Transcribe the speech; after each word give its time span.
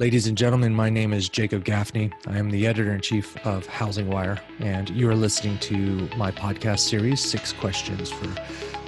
Ladies 0.00 0.26
and 0.26 0.38
gentlemen, 0.38 0.74
my 0.74 0.88
name 0.88 1.12
is 1.12 1.28
Jacob 1.28 1.62
Gaffney. 1.62 2.10
I 2.26 2.38
am 2.38 2.50
the 2.50 2.66
editor 2.66 2.94
in 2.94 3.02
chief 3.02 3.36
of 3.46 3.66
Housing 3.66 4.08
Wire, 4.08 4.40
and 4.58 4.88
you 4.88 5.06
are 5.10 5.14
listening 5.14 5.58
to 5.58 6.08
my 6.16 6.30
podcast 6.30 6.78
series, 6.78 7.22
Six 7.22 7.52
Questions 7.52 8.10
for 8.10 8.26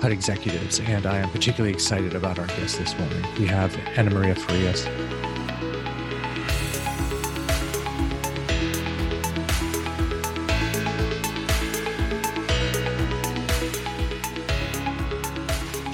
HUD 0.01 0.11
Executives. 0.11 0.81
And 0.81 1.05
I 1.05 1.19
am 1.19 1.29
particularly 1.29 1.75
excited 1.75 2.15
about 2.15 2.39
our 2.39 2.47
guest 2.47 2.79
this 2.79 2.99
morning. 2.99 3.23
We 3.39 3.47
have 3.47 3.77
Anna 3.95 4.09
Maria 4.09 4.35
Farias. 4.35 4.87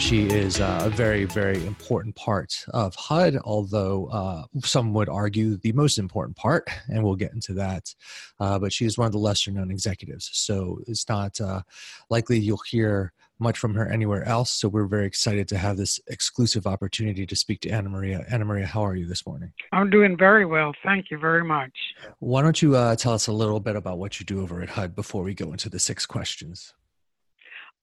She 0.09 0.25
is 0.25 0.59
uh, 0.59 0.81
a 0.85 0.89
very, 0.89 1.27
very 1.27 1.67
important 1.67 2.17
part 2.17 2.65
of 2.71 2.95
HUD, 2.95 3.37
although 3.45 4.07
uh, 4.07 4.45
some 4.65 4.95
would 4.95 5.11
argue 5.11 5.59
the 5.59 5.73
most 5.73 5.99
important 5.99 6.35
part, 6.35 6.66
and 6.89 7.05
we'll 7.05 7.15
get 7.15 7.35
into 7.35 7.53
that. 7.53 7.95
Uh, 8.41 8.59
but 8.59 8.73
she 8.73 8.87
is 8.87 8.97
one 8.97 9.05
of 9.05 9.13
the 9.13 9.19
lesser 9.19 9.51
known 9.51 9.71
executives. 9.71 10.30
So 10.33 10.80
it's 10.87 11.07
not 11.11 11.39
uh, 11.43 11.61
likely 12.09 12.39
you'll 12.39 12.63
hear 12.71 13.13
much 13.39 13.59
from 13.59 13.75
her 13.75 13.87
anywhere 13.87 14.25
else. 14.25 14.51
So 14.51 14.71
we're 14.71 14.87
very 14.87 15.05
excited 15.05 15.47
to 15.49 15.59
have 15.59 15.77
this 15.77 16.01
exclusive 16.07 16.66
opportunity 16.66 17.27
to 17.27 17.37
speak 17.37 17.61
to 17.61 17.69
Anna 17.69 17.91
Maria. 17.91 18.25
Anna 18.30 18.47
Maria, 18.47 18.65
how 18.65 18.87
are 18.87 18.97
you 18.97 19.05
this 19.05 19.27
morning? 19.27 19.52
I'm 19.73 19.91
doing 19.91 20.16
very 20.16 20.47
well. 20.47 20.73
Thank 20.83 21.11
you 21.11 21.19
very 21.19 21.45
much. 21.45 21.73
Why 22.21 22.41
don't 22.41 22.63
you 22.63 22.77
uh, 22.77 22.97
tell 22.97 23.13
us 23.13 23.27
a 23.27 23.33
little 23.33 23.61
bit 23.61 23.77
about 23.77 23.99
what 23.99 24.19
you 24.19 24.25
do 24.25 24.41
over 24.41 24.63
at 24.63 24.71
HUD 24.71 24.97
before 24.97 25.23
we 25.23 25.35
go 25.35 25.52
into 25.52 25.69
the 25.69 25.79
six 25.79 26.07
questions? 26.07 26.73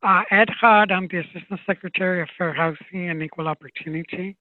Uh, 0.04 0.22
at 0.30 0.50
HUD, 0.50 0.92
I'm 0.92 1.08
the 1.08 1.20
Assistant 1.20 1.60
Secretary 1.66 2.22
of 2.22 2.30
Fair 2.38 2.54
Housing 2.54 3.10
and 3.10 3.24
Equal 3.24 3.48
Opportunity, 3.48 4.38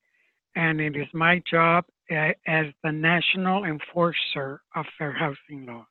and 0.55 0.81
it 0.81 0.97
is 0.97 1.07
my 1.15 1.43
job 1.51 1.85
as 2.11 2.67
the 2.83 2.93
National 2.93 3.65
Enforcer 3.65 4.61
of 4.75 4.85
Fair 4.99 5.13
Housing 5.13 5.67
Laws. 5.67 5.87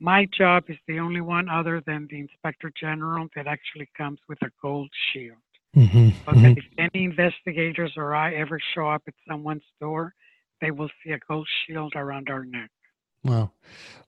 My 0.00 0.26
job 0.36 0.64
is 0.68 0.76
the 0.86 0.98
only 0.98 1.20
one 1.20 1.48
other 1.48 1.82
than 1.86 2.06
the 2.10 2.20
Inspector 2.20 2.70
General 2.78 3.28
that 3.34 3.46
actually 3.46 3.88
comes 3.96 4.18
with 4.28 4.38
a 4.42 4.50
gold 4.60 4.90
shield. 5.12 5.36
Mm-hmm, 5.74 6.08
so 6.24 6.32
mm-hmm. 6.32 6.58
if 6.58 6.64
any 6.78 7.04
investigators 7.04 7.92
or 7.96 8.14
I 8.14 8.34
ever 8.34 8.58
show 8.74 8.88
up 8.88 9.02
at 9.06 9.14
someone's 9.28 9.62
door, 9.80 10.14
they 10.60 10.70
will 10.70 10.88
see 11.04 11.12
a 11.12 11.18
gold 11.28 11.48
shield 11.66 11.92
around 11.96 12.30
our 12.30 12.44
neck. 12.44 12.70
Well, 13.24 13.52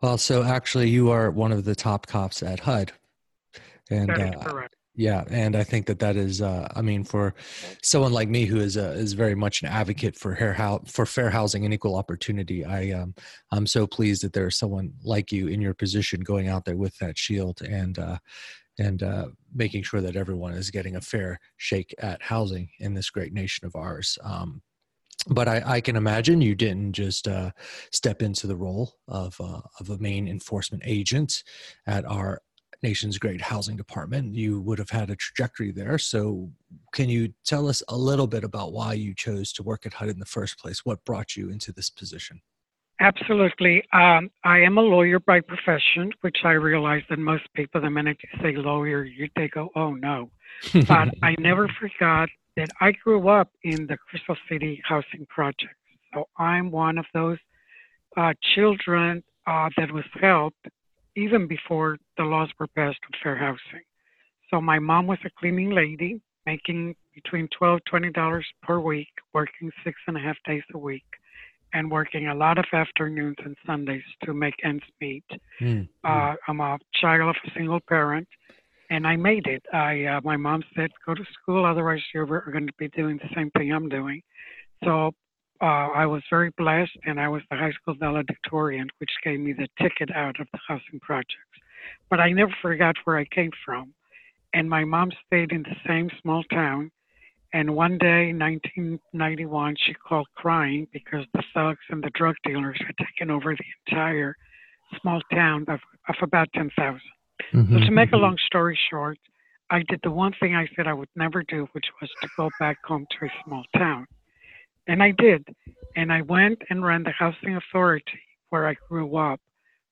well, 0.00 0.16
so 0.16 0.44
actually, 0.44 0.88
you 0.88 1.10
are 1.10 1.30
one 1.30 1.52
of 1.52 1.64
the 1.64 1.74
top 1.74 2.06
cops 2.06 2.42
at 2.42 2.60
HUD, 2.60 2.92
and 3.90 4.10
uh. 4.10 4.68
Yeah, 4.98 5.22
and 5.30 5.54
I 5.54 5.62
think 5.62 5.86
that 5.86 6.00
that 6.00 6.16
is, 6.16 6.42
uh, 6.42 6.66
I 6.74 6.82
mean, 6.82 7.04
for 7.04 7.32
someone 7.84 8.12
like 8.12 8.28
me 8.28 8.46
who 8.46 8.58
is 8.58 8.76
uh, 8.76 8.96
is 8.96 9.12
very 9.12 9.36
much 9.36 9.62
an 9.62 9.68
advocate 9.68 10.16
for 10.16 10.34
fair 10.34 10.80
for 10.86 11.06
fair 11.06 11.30
housing 11.30 11.64
and 11.64 11.72
equal 11.72 11.94
opportunity, 11.94 12.64
I 12.64 12.90
um, 12.90 13.14
I'm 13.52 13.68
so 13.68 13.86
pleased 13.86 14.22
that 14.24 14.32
there's 14.32 14.58
someone 14.58 14.92
like 15.04 15.30
you 15.30 15.46
in 15.46 15.60
your 15.60 15.72
position 15.72 16.22
going 16.22 16.48
out 16.48 16.64
there 16.64 16.76
with 16.76 16.98
that 16.98 17.16
shield 17.16 17.62
and 17.62 17.96
uh, 17.96 18.18
and 18.80 19.04
uh, 19.04 19.26
making 19.54 19.84
sure 19.84 20.00
that 20.00 20.16
everyone 20.16 20.54
is 20.54 20.68
getting 20.68 20.96
a 20.96 21.00
fair 21.00 21.38
shake 21.58 21.94
at 22.00 22.20
housing 22.20 22.68
in 22.80 22.94
this 22.94 23.08
great 23.08 23.32
nation 23.32 23.68
of 23.68 23.76
ours. 23.76 24.18
Um, 24.24 24.62
but 25.28 25.46
I, 25.46 25.62
I, 25.64 25.80
can 25.80 25.96
imagine 25.96 26.40
you 26.40 26.54
didn't 26.54 26.92
just 26.92 27.26
uh, 27.26 27.50
step 27.92 28.22
into 28.22 28.46
the 28.46 28.56
role 28.56 28.94
of 29.06 29.40
uh, 29.40 29.60
of 29.78 29.90
a 29.90 29.98
main 29.98 30.26
enforcement 30.26 30.82
agent 30.86 31.42
at 31.86 32.04
our 32.04 32.40
nation's 32.82 33.18
great 33.18 33.40
housing 33.40 33.76
department. 33.76 34.34
You 34.34 34.60
would 34.60 34.78
have 34.78 34.90
had 34.90 35.10
a 35.10 35.16
trajectory 35.16 35.72
there. 35.72 35.98
So, 35.98 36.50
can 36.92 37.08
you 37.08 37.32
tell 37.44 37.68
us 37.68 37.82
a 37.88 37.96
little 37.96 38.26
bit 38.26 38.44
about 38.44 38.72
why 38.72 38.92
you 38.94 39.14
chose 39.14 39.52
to 39.54 39.62
work 39.62 39.86
at 39.86 39.94
HUD 39.94 40.08
in 40.08 40.18
the 40.18 40.26
first 40.26 40.58
place? 40.58 40.84
What 40.84 41.04
brought 41.04 41.36
you 41.36 41.50
into 41.50 41.72
this 41.72 41.90
position? 41.90 42.40
Absolutely. 43.00 43.82
Um, 43.92 44.30
I 44.42 44.58
am 44.60 44.76
a 44.76 44.82
lawyer 44.82 45.20
by 45.20 45.40
profession, 45.40 46.12
which 46.22 46.38
I 46.44 46.52
realize 46.52 47.02
that 47.10 47.18
most 47.18 47.44
people, 47.54 47.80
the 47.80 47.90
minute 47.90 48.18
you 48.22 48.40
say 48.42 48.56
lawyer, 48.56 49.04
you 49.04 49.28
they 49.36 49.48
go, 49.48 49.70
"Oh 49.76 49.94
no," 49.94 50.30
but 50.72 51.08
I 51.22 51.36
never 51.38 51.68
forgot 51.80 52.28
that 52.56 52.70
I 52.80 52.90
grew 52.92 53.28
up 53.28 53.50
in 53.62 53.86
the 53.86 53.96
Crystal 53.96 54.36
City 54.50 54.82
housing 54.84 55.26
project. 55.28 55.74
So 56.12 56.28
I'm 56.38 56.72
one 56.72 56.98
of 56.98 57.04
those 57.14 57.38
uh, 58.16 58.34
children 58.54 59.22
uh, 59.46 59.70
that 59.76 59.92
was 59.92 60.04
helped 60.20 60.66
even 61.18 61.46
before 61.46 61.98
the 62.16 62.24
laws 62.24 62.48
were 62.58 62.68
passed 62.68 62.98
on 63.04 63.20
fair 63.22 63.36
housing. 63.36 63.84
So 64.50 64.60
my 64.60 64.78
mom 64.78 65.06
was 65.06 65.18
a 65.24 65.30
cleaning 65.38 65.70
lady, 65.70 66.20
making 66.46 66.94
between 67.14 67.48
twelve 67.56 67.80
twenty 67.90 68.10
dollars 68.10 68.46
per 68.62 68.78
week, 68.78 69.12
working 69.34 69.70
six 69.84 69.98
and 70.06 70.16
a 70.16 70.20
half 70.20 70.36
days 70.46 70.62
a 70.74 70.78
week, 70.78 71.04
and 71.72 71.90
working 71.90 72.28
a 72.28 72.34
lot 72.34 72.56
of 72.58 72.64
afternoons 72.72 73.36
and 73.44 73.56
Sundays 73.66 74.08
to 74.24 74.32
make 74.32 74.54
ends 74.64 74.84
meet. 75.00 75.24
Mm. 75.60 75.88
Uh, 76.04 76.34
I'm 76.46 76.60
a 76.60 76.78
child 76.94 77.28
of 77.30 77.36
a 77.44 77.50
single 77.54 77.80
parent, 77.80 78.28
and 78.90 79.06
I 79.06 79.16
made 79.16 79.46
it. 79.46 79.62
I 79.72 80.04
uh, 80.04 80.20
my 80.22 80.36
mom 80.36 80.62
said, 80.74 80.90
"Go 81.04 81.14
to 81.14 81.24
school, 81.42 81.66
otherwise 81.66 82.00
you're 82.14 82.26
going 82.26 82.68
to 82.68 82.78
be 82.78 82.88
doing 82.88 83.18
the 83.18 83.28
same 83.34 83.50
thing 83.50 83.72
I'm 83.72 83.88
doing." 83.88 84.22
So 84.84 85.12
uh, 85.60 85.88
I 85.94 86.06
was 86.06 86.22
very 86.30 86.50
blessed, 86.56 86.96
and 87.04 87.20
I 87.20 87.28
was 87.28 87.42
the 87.50 87.56
high 87.56 87.72
school 87.72 87.94
valedictorian, 87.94 88.88
which 88.98 89.10
gave 89.24 89.40
me 89.40 89.52
the 89.52 89.68
ticket 89.80 90.14
out 90.14 90.38
of 90.40 90.46
the 90.52 90.58
housing 90.68 91.00
projects. 91.00 91.34
But 92.10 92.20
I 92.20 92.30
never 92.30 92.54
forgot 92.62 92.96
where 93.04 93.16
I 93.16 93.24
came 93.24 93.50
from. 93.64 93.92
And 94.54 94.70
my 94.70 94.84
mom 94.84 95.10
stayed 95.26 95.52
in 95.52 95.62
the 95.62 95.76
same 95.86 96.10
small 96.22 96.42
town. 96.44 96.90
And 97.52 97.74
one 97.74 97.98
day, 97.98 98.32
1991, 98.32 99.76
she 99.84 99.94
called 99.94 100.28
crying 100.36 100.86
because 100.92 101.24
the 101.34 101.42
thugs 101.54 101.78
and 101.90 102.02
the 102.02 102.10
drug 102.10 102.36
dealers 102.44 102.78
had 102.86 102.96
taken 102.96 103.30
over 103.30 103.54
the 103.56 103.64
entire 103.86 104.36
small 105.00 105.20
town 105.32 105.64
of, 105.68 105.80
of 106.08 106.14
about 106.22 106.48
10,000. 106.54 107.00
Mm-hmm. 107.54 107.78
So, 107.78 107.84
to 107.84 107.90
make 107.90 108.10
a 108.10 108.12
mm-hmm. 108.12 108.22
long 108.22 108.36
story 108.46 108.78
short, 108.90 109.18
I 109.70 109.82
did 109.88 110.00
the 110.02 110.10
one 110.10 110.34
thing 110.40 110.54
I 110.54 110.68
said 110.76 110.86
I 110.86 110.94
would 110.94 111.08
never 111.16 111.42
do, 111.42 111.68
which 111.72 111.86
was 112.00 112.10
to 112.22 112.28
go 112.36 112.50
back 112.58 112.78
home 112.84 113.06
to 113.18 113.26
a 113.26 113.30
small 113.44 113.64
town. 113.76 114.06
And 114.88 115.02
I 115.02 115.12
did. 115.12 115.46
And 115.94 116.12
I 116.12 116.22
went 116.22 116.62
and 116.70 116.84
ran 116.84 117.04
the 117.04 117.10
housing 117.10 117.56
authority 117.56 118.20
where 118.50 118.66
I 118.66 118.74
grew 118.88 119.16
up. 119.16 119.40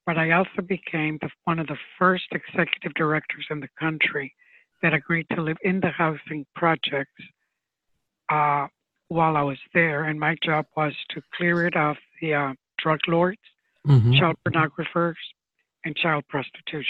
But 0.06 0.18
I 0.18 0.32
also 0.32 0.62
became 0.66 1.18
the, 1.20 1.30
one 1.44 1.58
of 1.58 1.66
the 1.66 1.76
first 1.98 2.26
executive 2.32 2.94
directors 2.94 3.46
in 3.50 3.60
the 3.60 3.68
country 3.78 4.34
that 4.82 4.94
agreed 4.94 5.26
to 5.34 5.42
live 5.42 5.56
in 5.62 5.80
the 5.80 5.90
housing 5.90 6.46
projects 6.54 7.22
uh, 8.28 8.68
while 9.08 9.36
I 9.36 9.42
was 9.42 9.58
there. 9.74 10.04
And 10.04 10.18
my 10.18 10.36
job 10.42 10.66
was 10.76 10.92
to 11.10 11.22
clear 11.36 11.66
it 11.66 11.76
of 11.76 11.96
the 12.20 12.34
uh, 12.34 12.52
drug 12.78 13.00
lords, 13.08 13.40
mm-hmm. 13.86 14.12
child 14.14 14.36
pornographers, 14.46 15.14
and 15.84 15.96
child 15.96 16.24
prostitution. 16.28 16.84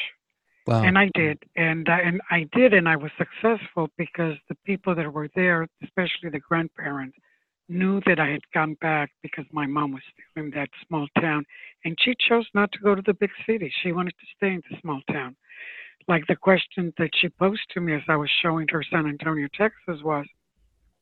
Wow. 0.66 0.82
And 0.82 0.98
I 0.98 1.10
did, 1.14 1.38
and 1.54 1.88
uh, 1.88 1.98
and 2.04 2.20
I 2.28 2.48
did, 2.52 2.74
and 2.74 2.88
I 2.88 2.96
was 2.96 3.12
successful 3.16 3.88
because 3.96 4.34
the 4.48 4.56
people 4.64 4.96
that 4.96 5.12
were 5.12 5.28
there, 5.36 5.68
especially 5.84 6.30
the 6.30 6.40
grandparents, 6.40 7.16
knew 7.68 8.00
that 8.06 8.20
I 8.20 8.28
had 8.28 8.42
gone 8.54 8.76
back 8.80 9.10
because 9.22 9.44
my 9.52 9.66
mom 9.66 9.92
was 9.92 10.02
still 10.12 10.44
in 10.44 10.50
that 10.50 10.68
small 10.86 11.06
town, 11.20 11.44
and 11.84 11.96
she 12.00 12.14
chose 12.28 12.46
not 12.54 12.72
to 12.72 12.78
go 12.78 12.94
to 12.94 13.02
the 13.02 13.14
big 13.14 13.30
city. 13.46 13.72
She 13.82 13.92
wanted 13.92 14.14
to 14.20 14.26
stay 14.36 14.54
in 14.54 14.62
the 14.70 14.76
small 14.80 15.00
town. 15.10 15.36
Like 16.08 16.24
the 16.28 16.36
question 16.36 16.92
that 16.98 17.10
she 17.20 17.28
posed 17.28 17.68
to 17.74 17.80
me 17.80 17.94
as 17.94 18.02
I 18.08 18.16
was 18.16 18.30
showing 18.42 18.68
her 18.70 18.84
San 18.90 19.06
Antonio, 19.06 19.48
Texas 19.56 20.02
was, 20.04 20.26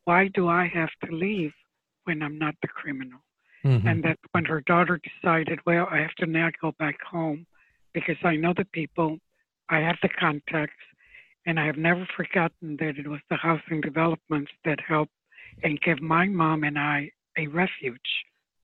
Why 0.05 0.29
do 0.29 0.49
I 0.49 0.67
have 0.73 0.91
to 1.05 1.15
leave 1.15 1.53
when 2.05 2.23
I'm 2.23 2.39
not 2.39 2.55
the 2.63 2.69
criminal? 2.69 3.21
Mm-hmm. 3.65 3.87
And 3.87 4.03
that 4.05 4.19
when 4.33 4.45
her 4.47 4.63
daughter 4.63 4.99
decided, 4.99 5.59
Well, 5.67 5.87
I 5.91 5.99
have 5.99 6.15
to 6.19 6.27
now 6.27 6.49
go 6.61 6.73
back 6.79 6.97
home 7.03 7.47
because 7.93 8.17
I 8.25 8.37
know 8.37 8.55
the 8.57 8.65
people, 8.65 9.19
I 9.69 9.79
have 9.79 9.97
the 10.03 10.09
contacts, 10.09 10.75
and 11.47 11.61
I 11.61 11.67
have 11.67 11.77
never 11.77 12.07
forgotten 12.17 12.77
that 12.79 12.97
it 12.99 13.07
was 13.07 13.21
the 13.29 13.37
housing 13.37 13.83
developments 13.83 14.51
that 14.65 14.79
helped 14.81 15.13
and 15.63 15.81
give 15.81 16.01
my 16.01 16.27
mom 16.27 16.65
and 16.65 16.79
I 16.79 17.11
a 17.39 17.47
refuge 17.49 18.01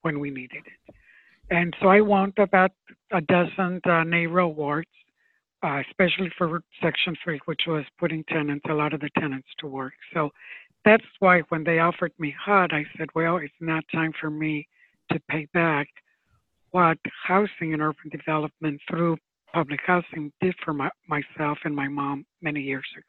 when 0.02 0.20
we 0.20 0.30
needed 0.30 0.62
it. 0.66 0.94
And 1.50 1.74
so 1.80 1.88
I 1.88 2.00
won 2.00 2.32
about 2.38 2.70
a 3.12 3.20
dozen 3.20 3.80
uh, 3.84 4.04
NAHRO 4.04 4.44
awards, 4.44 4.88
uh, 5.62 5.82
especially 5.88 6.30
for 6.38 6.62
Section 6.82 7.16
3, 7.24 7.40
which 7.46 7.62
was 7.66 7.84
putting 7.98 8.24
tenants, 8.24 8.64
a 8.68 8.74
lot 8.74 8.92
of 8.92 9.00
the 9.00 9.10
tenants 9.18 9.48
to 9.58 9.66
work. 9.66 9.94
So 10.14 10.30
that's 10.84 11.04
why 11.18 11.40
when 11.48 11.64
they 11.64 11.80
offered 11.80 12.12
me 12.18 12.34
HUD, 12.44 12.72
I 12.72 12.84
said, 12.96 13.08
well, 13.14 13.38
it's 13.38 13.52
not 13.60 13.84
time 13.92 14.12
for 14.20 14.30
me 14.30 14.66
to 15.12 15.20
pay 15.28 15.48
back 15.52 15.88
what 16.70 16.98
housing 17.26 17.72
and 17.72 17.82
urban 17.82 18.10
development 18.10 18.80
through 18.88 19.16
public 19.52 19.80
housing 19.84 20.32
did 20.40 20.54
for 20.64 20.72
my, 20.72 20.88
myself 21.08 21.58
and 21.64 21.74
my 21.74 21.88
mom 21.88 22.24
many 22.40 22.60
years 22.60 22.86
ago. 22.96 23.04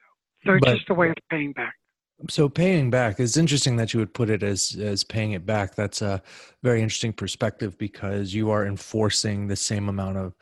So 0.46 0.54
it's 0.56 0.66
but, 0.66 0.76
just 0.78 0.90
a 0.90 0.94
way 0.96 1.10
of 1.10 1.16
paying 1.30 1.54
back. 1.54 1.76
So 2.30 2.48
paying 2.50 2.90
back 2.90 3.20
it's 3.20 3.38
interesting 3.38 3.76
that 3.78 3.94
you 3.94 4.00
would 4.00 4.14
put 4.14 4.30
it 4.30 4.44
as 4.44 4.76
as 4.80 5.04
paying 5.04 5.32
it 5.32 5.46
back. 5.46 5.76
That's 5.76 6.02
a 6.02 6.22
very 6.64 6.82
interesting 6.82 7.14
perspective 7.14 7.78
because 7.78 8.34
you 8.34 8.52
are 8.52 8.66
enforcing 8.66 9.48
the 9.48 9.56
same 9.56 9.90
amount 9.90 10.18
of 10.18 10.36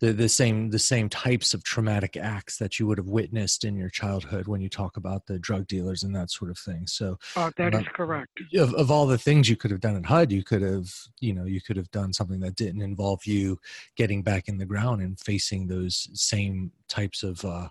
the, 0.00 0.12
the 0.12 0.28
same 0.28 0.70
the 0.70 0.78
same 0.78 1.08
types 1.08 1.54
of 1.54 1.64
traumatic 1.64 2.16
acts 2.16 2.58
that 2.58 2.78
you 2.78 2.86
would 2.86 2.98
have 2.98 3.08
witnessed 3.08 3.64
in 3.64 3.76
your 3.76 3.88
childhood 3.88 4.46
when 4.46 4.60
you 4.60 4.68
talk 4.68 4.96
about 4.96 5.26
the 5.26 5.38
drug 5.38 5.66
dealers 5.66 6.02
and 6.02 6.14
that 6.14 6.30
sort 6.30 6.50
of 6.50 6.58
thing. 6.58 6.86
So 6.86 7.18
oh, 7.36 7.50
that 7.56 7.74
uh, 7.74 7.78
is 7.78 7.86
correct. 7.94 8.40
of, 8.56 8.74
of 8.74 8.90
all 8.90 9.06
the 9.06 9.18
things 9.18 9.48
you 9.48 9.56
could 9.56 9.70
have 9.70 9.80
done 9.80 9.96
at 9.96 10.06
hud 10.06 10.30
you 10.32 10.42
could 10.42 10.62
have 10.62 10.92
you 11.20 11.32
know 11.32 11.44
you 11.44 11.60
could 11.60 11.76
have 11.76 11.90
done 11.90 12.12
something 12.12 12.40
that 12.40 12.56
didn't 12.56 12.82
involve 12.82 13.24
you 13.24 13.58
getting 13.96 14.22
back 14.22 14.48
in 14.48 14.58
the 14.58 14.66
ground 14.66 15.00
and 15.00 15.18
facing 15.20 15.66
those 15.66 16.08
same 16.12 16.70
types 16.88 17.22
of 17.22 17.44
uh, 17.44 17.68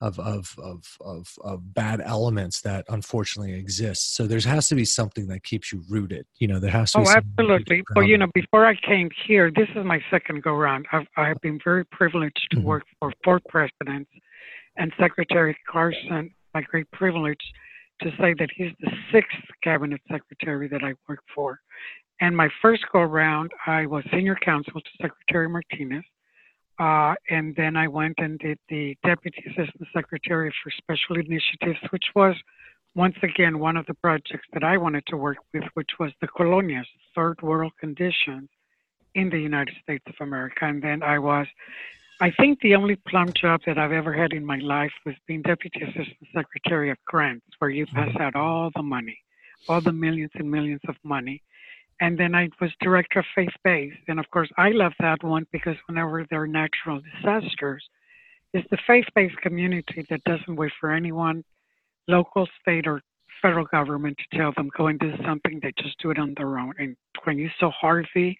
of, 0.00 0.18
of 0.18 0.54
of 0.58 0.96
of 1.00 1.34
of 1.42 1.74
bad 1.74 2.00
elements 2.04 2.62
that 2.62 2.84
unfortunately 2.88 3.54
exist. 3.54 4.14
So 4.14 4.26
there 4.26 4.40
has 4.40 4.68
to 4.68 4.74
be 4.74 4.84
something 4.84 5.26
that 5.28 5.44
keeps 5.44 5.72
you 5.72 5.82
rooted. 5.88 6.26
You 6.38 6.48
know, 6.48 6.58
there 6.58 6.70
has 6.70 6.92
to. 6.92 6.98
Be 6.98 7.04
Oh, 7.06 7.10
absolutely. 7.10 7.82
Well, 7.94 8.04
you 8.04 8.16
know, 8.16 8.28
before 8.34 8.66
I 8.66 8.74
came 8.76 9.10
here, 9.26 9.50
this 9.54 9.68
is 9.76 9.84
my 9.84 10.00
second 10.10 10.42
go 10.42 10.54
round. 10.54 10.86
I've 10.92 11.06
I've 11.16 11.40
been 11.42 11.60
very 11.62 11.84
privileged 11.84 12.40
to 12.50 12.56
mm-hmm. 12.56 12.66
work 12.66 12.84
for 12.98 13.12
four 13.24 13.40
presidents, 13.48 14.10
and 14.76 14.92
Secretary 14.98 15.56
Carson, 15.70 16.34
my 16.54 16.62
great 16.62 16.90
privilege 16.92 17.40
to 18.02 18.10
say 18.18 18.34
that 18.38 18.48
he's 18.56 18.72
the 18.80 18.90
sixth 19.12 19.36
cabinet 19.62 20.00
secretary 20.10 20.68
that 20.68 20.82
I 20.82 20.94
worked 21.08 21.28
for. 21.34 21.60
And 22.20 22.36
my 22.36 22.48
first 22.60 22.82
go 22.92 23.02
round, 23.02 23.50
I 23.66 23.86
was 23.86 24.04
senior 24.12 24.36
counsel 24.42 24.80
to 24.80 24.90
Secretary 25.00 25.48
Martinez. 25.48 26.04
Uh, 26.80 27.14
and 27.28 27.54
then 27.56 27.76
I 27.76 27.88
went 27.88 28.14
and 28.18 28.38
did 28.38 28.58
the 28.70 28.96
Deputy 29.04 29.44
Assistant 29.46 29.86
Secretary 29.92 30.50
for 30.64 30.70
Special 30.70 31.16
Initiatives, 31.16 31.78
which 31.90 32.06
was 32.14 32.34
once 32.94 33.16
again 33.22 33.58
one 33.58 33.76
of 33.76 33.84
the 33.84 33.92
projects 33.92 34.46
that 34.54 34.64
I 34.64 34.78
wanted 34.78 35.04
to 35.08 35.16
work 35.18 35.36
with, 35.52 35.64
which 35.74 35.90
was 35.98 36.10
the 36.22 36.26
colonias, 36.28 36.86
third 37.14 37.42
world 37.42 37.72
conditions 37.78 38.48
in 39.14 39.28
the 39.28 39.38
United 39.38 39.74
States 39.82 40.04
of 40.06 40.14
America. 40.20 40.64
And 40.64 40.82
then 40.82 41.02
I 41.02 41.18
was, 41.18 41.46
I 42.18 42.30
think 42.30 42.60
the 42.60 42.74
only 42.76 42.96
plum 42.96 43.30
job 43.34 43.60
that 43.66 43.76
I've 43.76 43.92
ever 43.92 44.14
had 44.14 44.32
in 44.32 44.46
my 44.46 44.56
life 44.56 44.92
was 45.04 45.16
being 45.26 45.42
Deputy 45.42 45.82
Assistant 45.82 46.28
Secretary 46.34 46.90
of 46.90 46.96
Grants, 47.04 47.44
where 47.58 47.70
you 47.70 47.84
pass 47.84 48.16
out 48.18 48.34
all 48.34 48.70
the 48.74 48.82
money, 48.82 49.18
all 49.68 49.82
the 49.82 49.92
millions 49.92 50.30
and 50.34 50.50
millions 50.50 50.80
of 50.88 50.96
money 51.04 51.42
and 52.00 52.18
then 52.18 52.34
I 52.34 52.48
was 52.60 52.70
director 52.80 53.20
of 53.20 53.26
faith 53.34 53.52
based. 53.62 53.98
And 54.08 54.18
of 54.18 54.28
course, 54.30 54.48
I 54.56 54.70
love 54.70 54.92
that 55.00 55.22
one 55.22 55.46
because 55.52 55.76
whenever 55.86 56.26
there 56.30 56.42
are 56.42 56.46
natural 56.46 57.00
disasters, 57.00 57.84
it's 58.52 58.68
the 58.70 58.78
faith 58.86 59.04
based 59.14 59.36
community 59.38 60.06
that 60.10 60.24
doesn't 60.24 60.56
wait 60.56 60.72
for 60.80 60.90
anyone, 60.90 61.44
local, 62.08 62.48
state, 62.60 62.86
or 62.86 63.02
federal 63.42 63.66
government 63.66 64.18
to 64.18 64.38
tell 64.38 64.52
them 64.56 64.70
go 64.76 64.88
and 64.88 64.98
do 64.98 65.12
something. 65.24 65.60
They 65.62 65.72
just 65.78 65.98
do 66.00 66.10
it 66.10 66.18
on 66.18 66.34
their 66.36 66.58
own. 66.58 66.74
And 66.78 66.96
when 67.24 67.38
you 67.38 67.48
saw 67.58 67.70
Harvey 67.70 68.38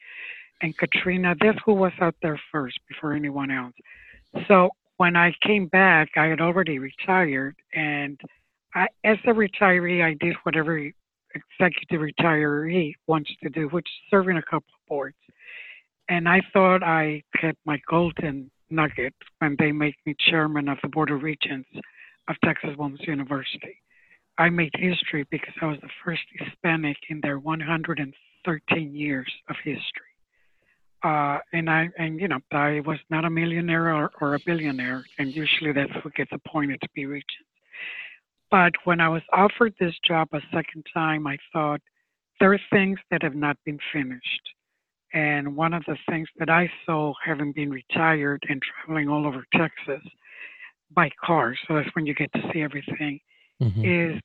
and 0.62 0.76
Katrina, 0.76 1.34
that's 1.40 1.58
who 1.64 1.74
was 1.74 1.92
out 2.00 2.16
there 2.22 2.40
first 2.50 2.78
before 2.88 3.12
anyone 3.12 3.50
else. 3.50 3.74
So 4.48 4.70
when 4.96 5.16
I 5.16 5.32
came 5.42 5.66
back, 5.68 6.10
I 6.16 6.26
had 6.26 6.40
already 6.40 6.78
retired. 6.78 7.56
And 7.74 8.20
I, 8.74 8.86
as 9.04 9.16
a 9.26 9.30
retiree, 9.30 10.04
I 10.04 10.14
did 10.20 10.36
whatever 10.44 10.90
executive 11.34 12.00
retiree 12.00 12.94
wants 13.06 13.30
to 13.42 13.48
do, 13.48 13.68
which 13.68 13.86
is 13.86 14.10
serving 14.10 14.36
a 14.36 14.42
couple 14.42 14.72
of 14.74 14.88
boards. 14.88 15.16
And 16.08 16.28
I 16.28 16.40
thought 16.52 16.82
I 16.82 17.22
had 17.34 17.56
my 17.64 17.80
golden 17.88 18.50
nugget 18.70 19.14
when 19.38 19.56
they 19.58 19.72
made 19.72 19.94
me 20.06 20.14
chairman 20.18 20.68
of 20.68 20.78
the 20.82 20.88
Board 20.88 21.10
of 21.10 21.22
Regents 21.22 21.68
of 22.28 22.36
Texas 22.44 22.70
Women's 22.78 23.06
University. 23.06 23.80
I 24.38 24.48
made 24.48 24.72
history 24.74 25.26
because 25.30 25.54
I 25.60 25.66
was 25.66 25.78
the 25.82 25.90
first 26.04 26.22
Hispanic 26.32 26.96
in 27.08 27.20
their 27.20 27.38
113 27.38 28.94
years 28.94 29.30
of 29.48 29.56
history. 29.62 30.10
Uh, 31.02 31.38
and 31.52 31.70
I, 31.70 31.88
and 31.98 32.20
you 32.20 32.28
know, 32.28 32.40
I 32.52 32.80
was 32.86 32.98
not 33.08 33.24
a 33.24 33.30
millionaire 33.30 33.94
or, 33.94 34.10
or 34.20 34.34
a 34.34 34.38
billionaire, 34.44 35.04
and 35.18 35.34
usually 35.34 35.72
that's 35.72 35.92
what 36.04 36.14
gets 36.14 36.30
appointed 36.32 36.80
to 36.82 36.88
be 36.94 37.06
regent. 37.06 37.46
But 38.50 38.72
when 38.84 39.00
I 39.00 39.08
was 39.08 39.22
offered 39.32 39.74
this 39.78 39.94
job 40.06 40.28
a 40.32 40.40
second 40.52 40.84
time, 40.92 41.26
I 41.26 41.38
thought 41.52 41.80
there 42.40 42.52
are 42.52 42.60
things 42.72 42.98
that 43.10 43.22
have 43.22 43.34
not 43.34 43.56
been 43.64 43.78
finished. 43.92 44.48
And 45.12 45.56
one 45.56 45.74
of 45.74 45.84
the 45.86 45.96
things 46.08 46.28
that 46.38 46.48
I 46.48 46.70
saw, 46.86 47.14
having 47.24 47.52
been 47.52 47.70
retired 47.70 48.42
and 48.48 48.60
traveling 48.62 49.08
all 49.08 49.26
over 49.26 49.44
Texas 49.54 50.02
by 50.92 51.10
car, 51.24 51.54
so 51.66 51.74
that's 51.74 51.88
when 51.94 52.06
you 52.06 52.14
get 52.14 52.32
to 52.32 52.50
see 52.52 52.62
everything, 52.62 53.20
mm-hmm. 53.60 53.84
is 53.84 54.20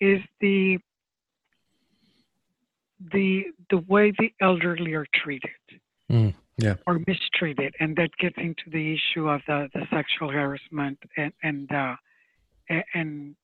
is 0.00 0.20
the 0.40 0.78
the 3.12 3.44
the 3.70 3.78
way 3.88 4.12
the 4.18 4.30
elderly 4.40 4.92
are 4.92 5.06
treated. 5.14 5.50
Mm, 6.10 6.34
yeah. 6.58 6.74
Or 6.86 7.00
mistreated, 7.06 7.74
and 7.80 7.96
that 7.96 8.10
gets 8.18 8.36
into 8.36 8.70
the 8.70 8.94
issue 8.94 9.28
of 9.28 9.40
the, 9.46 9.68
the 9.74 9.86
sexual 9.90 10.30
harassment 10.30 10.98
and 11.16 11.32
and 11.42 11.72
uh, 11.72 11.96
and 12.94 13.34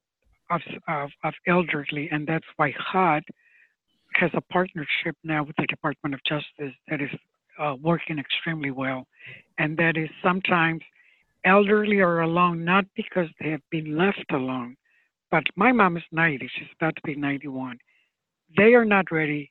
of, 0.52 0.60
of, 0.88 1.10
of 1.25 1.34
elderly, 1.46 2.08
and 2.10 2.26
that's 2.26 2.46
why 2.56 2.72
HUD 2.76 3.22
has 4.14 4.31
a 4.34 4.40
partnership 4.40 5.16
now 5.25 5.43
with 5.43 5.56
the 5.56 5.66
Department 5.66 6.14
of 6.14 6.20
Justice 6.25 6.75
that 6.88 7.00
is 7.00 7.10
uh, 7.58 7.76
working 7.81 8.19
extremely 8.19 8.70
well, 8.70 9.06
and 9.58 9.76
that 9.78 9.96
is 9.96 10.08
sometimes 10.22 10.82
elderly 11.44 12.00
are 12.00 12.20
alone 12.20 12.64
not 12.64 12.84
because 12.94 13.28
they 13.40 13.50
have 13.50 13.62
been 13.70 13.96
left 13.96 14.25
alone, 14.31 14.76
but 15.31 15.44
my 15.56 15.72
mom 15.72 15.96
is 15.96 16.02
90; 16.12 16.49
she's 16.56 16.69
about 16.78 16.94
to 16.96 17.02
be 17.04 17.14
91. 17.14 17.78
They 18.56 18.75
are 18.75 18.84
not 18.84 19.10
ready 19.10 19.50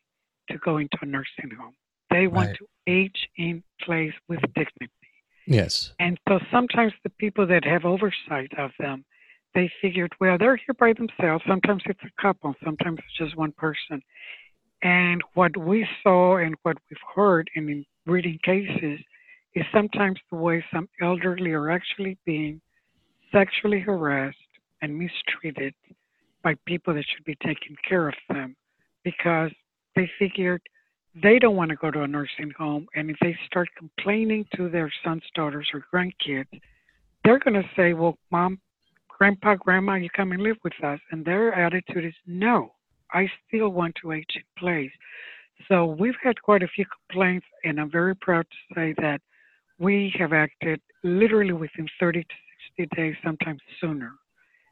to 0.49 0.57
go 0.57 0.77
into 0.77 0.97
a 1.01 1.05
nursing 1.05 1.51
home. 1.59 1.73
They 2.09 2.27
want 2.27 2.49
right. 2.49 2.57
to 2.57 2.67
age 2.87 3.29
in 3.37 3.63
place 3.81 4.13
with 4.27 4.41
dignity. 4.53 4.91
Yes. 5.47 5.93
And 5.99 6.19
so 6.27 6.39
sometimes 6.51 6.93
the 7.03 7.09
people 7.09 7.47
that 7.47 7.65
have 7.65 7.85
oversight 7.85 8.51
of 8.57 8.71
them 8.79 9.05
they 9.53 9.69
figured, 9.81 10.13
well, 10.19 10.37
they're 10.37 10.57
here 10.57 10.75
by 10.79 10.93
themselves. 10.93 11.43
Sometimes 11.47 11.83
it's 11.85 11.99
a 12.03 12.21
couple, 12.21 12.55
sometimes 12.63 12.99
it's 12.99 13.17
just 13.17 13.37
one 13.37 13.51
person. 13.51 14.01
And 14.83 15.21
what 15.33 15.55
we 15.57 15.87
saw 16.01 16.37
and 16.37 16.55
what 16.63 16.77
we've 16.89 16.97
heard 17.15 17.49
and 17.55 17.69
in 17.69 17.85
reading 18.05 18.39
cases 18.43 18.99
is 19.53 19.65
sometimes 19.73 20.19
the 20.31 20.37
way 20.37 20.63
some 20.73 20.87
elderly 21.01 21.51
are 21.51 21.69
actually 21.69 22.17
being 22.25 22.61
sexually 23.31 23.79
harassed 23.79 24.37
and 24.81 24.97
mistreated 24.97 25.73
by 26.43 26.55
people 26.65 26.93
that 26.93 27.05
should 27.13 27.25
be 27.25 27.37
taking 27.45 27.75
care 27.87 28.07
of 28.07 28.15
them 28.29 28.55
because 29.03 29.51
they 29.95 30.09
figured 30.17 30.61
they 31.21 31.37
don't 31.37 31.55
want 31.55 31.69
to 31.69 31.75
go 31.75 31.91
to 31.91 32.03
a 32.03 32.07
nursing 32.07 32.51
home. 32.57 32.87
And 32.95 33.09
if 33.09 33.17
they 33.21 33.37
start 33.45 33.67
complaining 33.77 34.45
to 34.55 34.69
their 34.69 34.91
sons, 35.03 35.23
daughters, 35.35 35.69
or 35.73 35.85
grandkids, 35.93 36.47
they're 37.23 37.39
going 37.39 37.61
to 37.61 37.69
say, 37.75 37.93
well, 37.93 38.17
mom, 38.31 38.59
grandpa, 39.21 39.53
grandma, 39.53 39.93
you 39.93 40.09
come 40.09 40.31
and 40.31 40.41
live 40.41 40.57
with 40.63 40.73
us. 40.83 40.99
And 41.11 41.23
their 41.23 41.53
attitude 41.53 42.03
is, 42.03 42.13
no, 42.25 42.71
I 43.13 43.29
still 43.47 43.69
want 43.69 43.93
to 44.01 44.13
age 44.13 44.33
in 44.33 44.41
place. 44.57 44.89
So 45.67 45.85
we've 45.85 46.15
had 46.23 46.41
quite 46.41 46.63
a 46.63 46.67
few 46.67 46.85
complaints, 47.07 47.45
and 47.63 47.79
I'm 47.79 47.91
very 47.91 48.15
proud 48.15 48.47
to 48.49 48.73
say 48.73 48.95
that 48.97 49.21
we 49.77 50.11
have 50.17 50.33
acted 50.33 50.81
literally 51.03 51.53
within 51.53 51.85
30 51.99 52.23
to 52.23 52.35
60 52.79 52.95
days, 52.95 53.15
sometimes 53.23 53.59
sooner. 53.79 54.13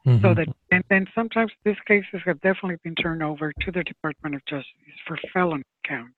Mm-hmm. 0.04 0.20
So 0.20 0.34
that, 0.34 0.48
and 0.72 0.82
then 0.90 1.06
sometimes 1.14 1.52
these 1.64 1.76
cases 1.86 2.20
have 2.26 2.40
definitely 2.40 2.78
been 2.82 2.96
turned 2.96 3.22
over 3.22 3.52
to 3.52 3.70
the 3.70 3.84
Department 3.84 4.34
of 4.34 4.44
Justice 4.46 4.66
for 5.06 5.16
felony 5.32 5.62
counts. 5.86 6.16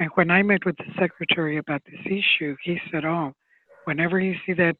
And 0.00 0.10
when 0.16 0.32
I 0.32 0.42
met 0.42 0.66
with 0.66 0.76
the 0.78 0.92
secretary 0.98 1.58
about 1.58 1.82
this 1.84 2.00
issue, 2.04 2.56
he 2.64 2.80
said, 2.90 3.04
"Oh, 3.04 3.32
whenever 3.84 4.18
you 4.18 4.34
see 4.44 4.54
that 4.54 4.76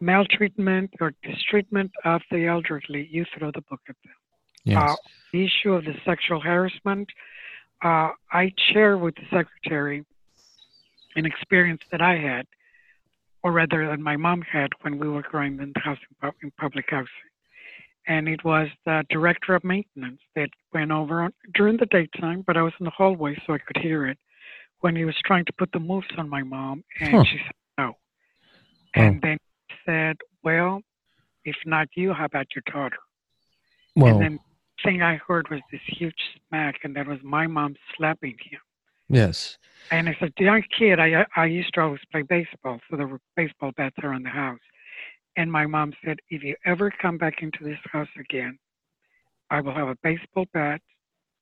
maltreatment 0.00 0.90
or 1.00 1.12
mistreatment 1.24 1.90
of 2.04 2.20
the 2.30 2.46
elderly, 2.46 3.08
you 3.10 3.24
throw 3.36 3.50
the 3.50 3.62
book 3.62 3.80
at 3.88 3.96
them. 4.04 4.14
Yes. 4.64 4.90
Uh, 4.90 4.96
the 5.32 5.44
issue 5.44 5.72
of 5.72 5.84
the 5.84 5.94
sexual 6.04 6.40
harassment, 6.40 7.08
uh, 7.84 8.10
I 8.32 8.52
share 8.72 8.98
with 8.98 9.14
the 9.14 9.22
secretary 9.30 10.04
an 11.14 11.24
experience 11.24 11.82
that 11.90 12.02
I 12.02 12.16
had, 12.18 12.46
or 13.42 13.52
rather 13.52 13.86
that 13.86 14.00
my 14.00 14.16
mom 14.16 14.42
had 14.42 14.70
when 14.82 14.98
we 14.98 15.08
were 15.08 15.22
growing 15.22 15.58
in, 15.60 15.72
housing, 15.76 16.34
in 16.42 16.50
public 16.58 16.86
housing. 16.90 17.08
And 18.08 18.28
it 18.28 18.44
was 18.44 18.68
the 18.84 19.04
director 19.08 19.54
of 19.54 19.64
maintenance 19.64 20.20
that 20.34 20.50
went 20.72 20.90
over 20.90 21.22
on, 21.22 21.32
during 21.54 21.76
the 21.76 21.86
daytime, 21.86 22.44
but 22.46 22.56
I 22.56 22.62
was 22.62 22.72
in 22.78 22.84
the 22.84 22.90
hallway 22.90 23.36
so 23.46 23.54
I 23.54 23.58
could 23.58 23.78
hear 23.82 24.06
it 24.06 24.18
when 24.80 24.94
he 24.94 25.04
was 25.04 25.16
trying 25.24 25.44
to 25.46 25.52
put 25.52 25.72
the 25.72 25.80
moves 25.80 26.06
on 26.18 26.28
my 26.28 26.42
mom, 26.42 26.84
and 27.00 27.10
huh. 27.10 27.24
she 27.24 27.38
said 27.38 27.52
no. 27.78 27.96
And 28.94 29.20
then 29.22 29.38
said, 29.86 30.16
Well, 30.42 30.82
if 31.44 31.56
not 31.64 31.88
you, 31.94 32.12
how 32.12 32.26
about 32.26 32.48
your 32.54 32.62
daughter? 32.70 32.98
Well, 33.94 34.14
and 34.14 34.22
then 34.22 34.38
the 34.76 34.90
thing 34.90 35.02
I 35.02 35.16
heard 35.16 35.48
was 35.50 35.60
this 35.70 35.80
huge 35.86 36.14
smack, 36.48 36.80
and 36.84 36.94
that 36.96 37.06
was 37.06 37.18
my 37.22 37.46
mom 37.46 37.76
slapping 37.96 38.36
him. 38.50 38.60
Yes. 39.08 39.56
And 39.90 40.08
as 40.08 40.16
a 40.20 40.30
young 40.38 40.62
kid, 40.76 40.98
I 40.98 41.24
I 41.36 41.46
used 41.46 41.74
to 41.74 41.80
always 41.80 42.00
play 42.10 42.22
baseball, 42.22 42.80
so 42.90 42.96
there 42.96 43.06
were 43.06 43.20
baseball 43.36 43.72
bats 43.76 43.96
around 44.02 44.24
the 44.24 44.30
house. 44.30 44.58
And 45.36 45.52
my 45.52 45.66
mom 45.66 45.92
said, 46.04 46.18
if 46.30 46.42
you 46.42 46.56
ever 46.64 46.90
come 46.90 47.18
back 47.18 47.42
into 47.42 47.62
this 47.62 47.78
house 47.92 48.08
again, 48.18 48.58
I 49.50 49.60
will 49.60 49.74
have 49.74 49.88
a 49.88 49.96
baseball 50.02 50.46
bat. 50.52 50.80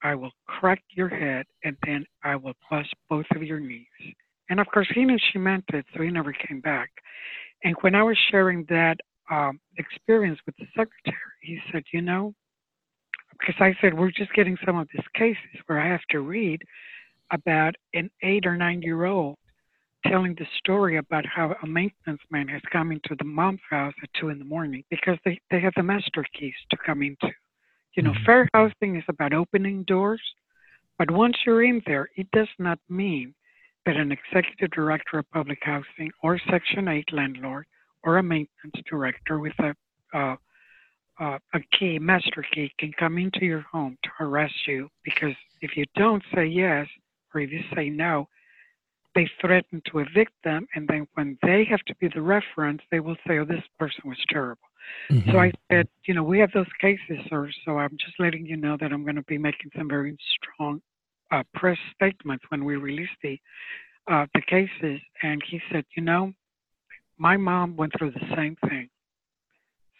I 0.03 0.15
will 0.15 0.33
crack 0.47 0.83
your 0.91 1.09
head, 1.09 1.47
and 1.63 1.77
then 1.87 2.05
I 2.23 2.37
will 2.37 2.55
bust 2.71 2.93
both 3.09 3.27
of 3.35 3.43
your 3.43 3.61
knees. 3.61 3.87
And 4.51 4.61
of 4.61 4.67
course, 4.67 4.89
he 4.95 5.05
knew 5.05 5.17
she 5.33 5.39
meant 5.39 5.65
it, 5.73 5.87
so 5.95 6.03
he 6.03 6.11
never 6.11 6.33
came 6.33 6.61
back. 6.61 6.91
And 7.65 7.75
when 7.81 7.95
I 7.95 8.03
was 8.03 8.19
sharing 8.31 8.65
that 8.69 8.99
um, 9.31 9.59
experience 9.79 10.39
with 10.47 10.55
the 10.57 10.67
secretary, 10.77 11.17
he 11.41 11.59
said, 11.73 11.83
You 11.93 12.03
know, 12.03 12.35
because 13.39 13.57
I 13.59 13.75
said, 13.81 13.95
We're 13.95 14.11
just 14.11 14.33
getting 14.35 14.57
some 14.65 14.77
of 14.77 14.89
these 14.93 15.07
cases 15.15 15.61
where 15.67 15.81
I 15.81 15.89
have 15.89 16.05
to 16.11 16.21
read 16.21 16.63
about 17.33 17.75
an 17.95 18.11
eight 18.23 18.47
or 18.47 18.57
nine 18.57 18.83
year 18.83 19.07
old 19.07 19.37
telling 20.07 20.35
the 20.35 20.47
story 20.59 20.99
about 20.99 21.25
how 21.25 21.55
a 21.63 21.67
maintenance 21.67 22.21
man 22.31 22.47
has 22.47 22.61
come 22.71 22.93
into 22.93 23.17
the 23.19 23.25
mom's 23.25 23.61
house 23.71 23.95
at 24.03 24.11
two 24.21 24.29
in 24.29 24.39
the 24.39 24.45
morning 24.45 24.85
because 24.91 25.17
they, 25.25 25.41
they 25.51 25.61
have 25.61 25.73
the 25.77 25.83
master 25.83 26.25
keys 26.39 26.55
to 26.71 26.77
come 26.85 27.03
into. 27.03 27.33
You 27.97 28.03
know, 28.03 28.11
mm-hmm. 28.11 28.25
fair 28.27 28.49
housing 28.53 28.97
is 28.97 29.05
about 29.09 29.33
opening 29.33 29.85
doors, 29.85 30.21
but 30.99 31.11
once 31.11 31.37
you're 31.47 31.65
in 31.65 31.81
there, 31.87 32.09
it 32.17 32.31
does 32.33 32.49
not 32.59 32.79
mean 32.89 33.35
that 33.87 33.97
an 33.97 34.13
executive 34.13 34.71
director 34.71 35.19
of 35.19 35.31
public 35.31 35.59
housing 35.63 36.11
or 36.23 36.39
Section 36.51 36.89
8 36.89 37.13
landlord 37.13 37.67
or 38.03 38.19
a 38.19 38.23
maintenance 38.23 38.77
director 38.89 39.39
with 39.39 39.55
a 39.59 39.75
uh, 40.17 40.37
uh, 41.21 41.39
a 41.55 41.61
key, 41.79 41.99
master 41.99 42.45
key, 42.53 42.73
can 42.79 42.93
come 42.99 43.19
into 43.19 43.45
your 43.45 43.61
home 43.61 43.97
to 44.03 44.11
harass 44.17 44.51
you 44.67 44.89
because 45.05 45.35
if 45.61 45.77
you 45.77 45.85
don't 45.95 46.23
say 46.35 46.45
yes 46.45 46.89
or 47.33 47.41
if 47.41 47.53
you 47.53 47.63
say 47.75 47.89
no, 47.89 48.27
they 49.15 49.29
threaten 49.41 49.81
to 49.87 50.01
evict 50.01 50.33
them, 50.43 50.67
and 50.75 50.89
then 50.89 51.07
when 51.15 51.39
they 51.43 51.65
have 51.71 51.81
to 51.87 51.95
be 51.97 52.09
the 52.13 52.21
reference, 52.21 52.83
they 52.91 52.99
will 52.99 53.17
say, 53.27 53.39
"Oh, 53.39 53.45
this 53.45 53.63
person 53.79 54.03
was 54.07 54.19
terrible." 54.29 54.67
Mm-hmm. 55.11 55.31
So 55.31 55.39
I 55.39 55.53
said, 55.71 55.89
you 56.07 56.15
know, 56.15 56.25
we 56.25 56.41
have 56.41 56.51
those 56.53 56.67
cases, 56.81 57.19
sir. 57.29 57.49
So 57.65 57.79
I'm 57.79 57.97
just 57.99 58.19
letting 58.19 58.45
you 58.45 58.57
know 58.57 58.77
that 58.81 58.93
I'm 58.93 59.05
going 59.05 59.17
to 59.17 59.23
be 59.23 59.39
making 59.39 59.71
some 59.77 59.89
very 59.89 60.17
strong 60.37 60.83
uh, 61.31 61.43
press 61.55 61.79
statement 61.95 62.43
when 62.49 62.65
we 62.65 62.77
released 62.77 63.19
the 63.23 63.39
uh, 64.11 64.27
the 64.35 64.43
cases. 64.43 65.01
And 65.23 65.43
he 65.49 65.61
said, 65.73 65.85
you 65.97 66.03
know, 66.03 66.33
my 67.17 67.37
mom 67.37 67.77
went 67.77 67.93
through 67.99 68.13
the 68.13 68.35
same 68.37 68.57
thing. 68.69 68.91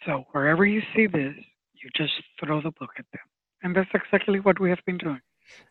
So 0.05 0.25
wherever 0.31 0.65
you 0.65 0.81
see 0.95 1.07
this, 1.07 1.33
you 1.73 1.89
just 1.95 2.13
throw 2.39 2.61
the 2.61 2.71
book 2.71 2.91
at 2.99 3.05
them, 3.11 3.21
and 3.63 3.75
that's 3.75 3.89
exactly 3.93 4.39
what 4.39 4.59
we 4.59 4.69
have 4.69 4.83
been 4.85 4.97
doing. 4.97 5.21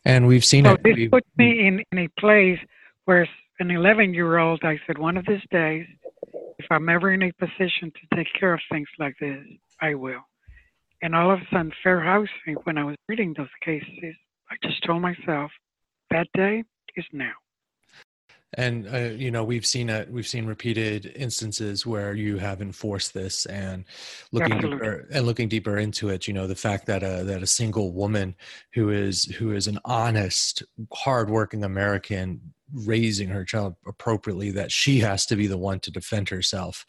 And 0.04 0.26
we've 0.26 0.44
seen 0.44 0.64
so 0.64 0.72
it. 0.72 0.82
This 0.82 1.08
puts 1.10 1.28
me 1.36 1.66
in, 1.66 1.84
in 1.92 1.98
a 1.98 2.08
place 2.20 2.58
where 3.04 3.28
an 3.60 3.70
11 3.70 4.14
year 4.14 4.38
old, 4.38 4.60
I 4.64 4.80
said, 4.86 4.98
one 4.98 5.16
of 5.16 5.26
these 5.26 5.42
days, 5.50 5.86
if 6.58 6.66
I'm 6.70 6.88
ever 6.88 7.12
in 7.12 7.22
a 7.22 7.32
position 7.32 7.92
to 7.92 8.16
take 8.16 8.28
care 8.38 8.54
of 8.54 8.60
things 8.70 8.88
like 8.98 9.16
this, 9.20 9.38
I 9.80 9.94
will. 9.94 10.22
And 11.02 11.14
all 11.14 11.30
of 11.30 11.40
a 11.40 11.44
sudden, 11.50 11.72
fair 11.82 12.00
housing, 12.00 12.56
when 12.64 12.78
I 12.78 12.84
was 12.84 12.96
reading 13.08 13.34
those 13.36 13.48
cases, 13.62 14.14
I 14.54 14.68
just 14.68 14.84
told 14.84 15.02
myself, 15.02 15.50
that 16.10 16.28
day 16.34 16.62
is 16.96 17.04
now 17.12 17.32
and 18.56 18.86
uh, 18.92 18.98
you 18.98 19.30
know 19.30 19.44
we've 19.44 19.66
seen 19.66 19.88
it 19.88 20.10
we've 20.10 20.26
seen 20.26 20.46
repeated 20.46 21.12
instances 21.16 21.86
where 21.86 22.14
you 22.14 22.38
have 22.38 22.62
enforced 22.62 23.14
this 23.14 23.46
and 23.46 23.84
looking 24.32 24.52
Absolutely. 24.52 24.78
deeper 24.78 25.08
and 25.12 25.26
looking 25.26 25.48
deeper 25.48 25.78
into 25.78 26.08
it 26.08 26.26
you 26.26 26.34
know 26.34 26.46
the 26.46 26.54
fact 26.54 26.86
that 26.86 27.02
a 27.02 27.24
that 27.24 27.42
a 27.42 27.46
single 27.46 27.92
woman 27.92 28.34
who 28.72 28.90
is 28.90 29.24
who 29.24 29.52
is 29.52 29.66
an 29.66 29.78
honest 29.84 30.62
hardworking 30.92 31.64
american 31.64 32.40
raising 32.72 33.28
her 33.28 33.44
child 33.44 33.74
appropriately 33.86 34.50
that 34.50 34.72
she 34.72 34.98
has 34.98 35.26
to 35.26 35.36
be 35.36 35.46
the 35.46 35.58
one 35.58 35.78
to 35.78 35.90
defend 35.90 36.28
herself 36.28 36.84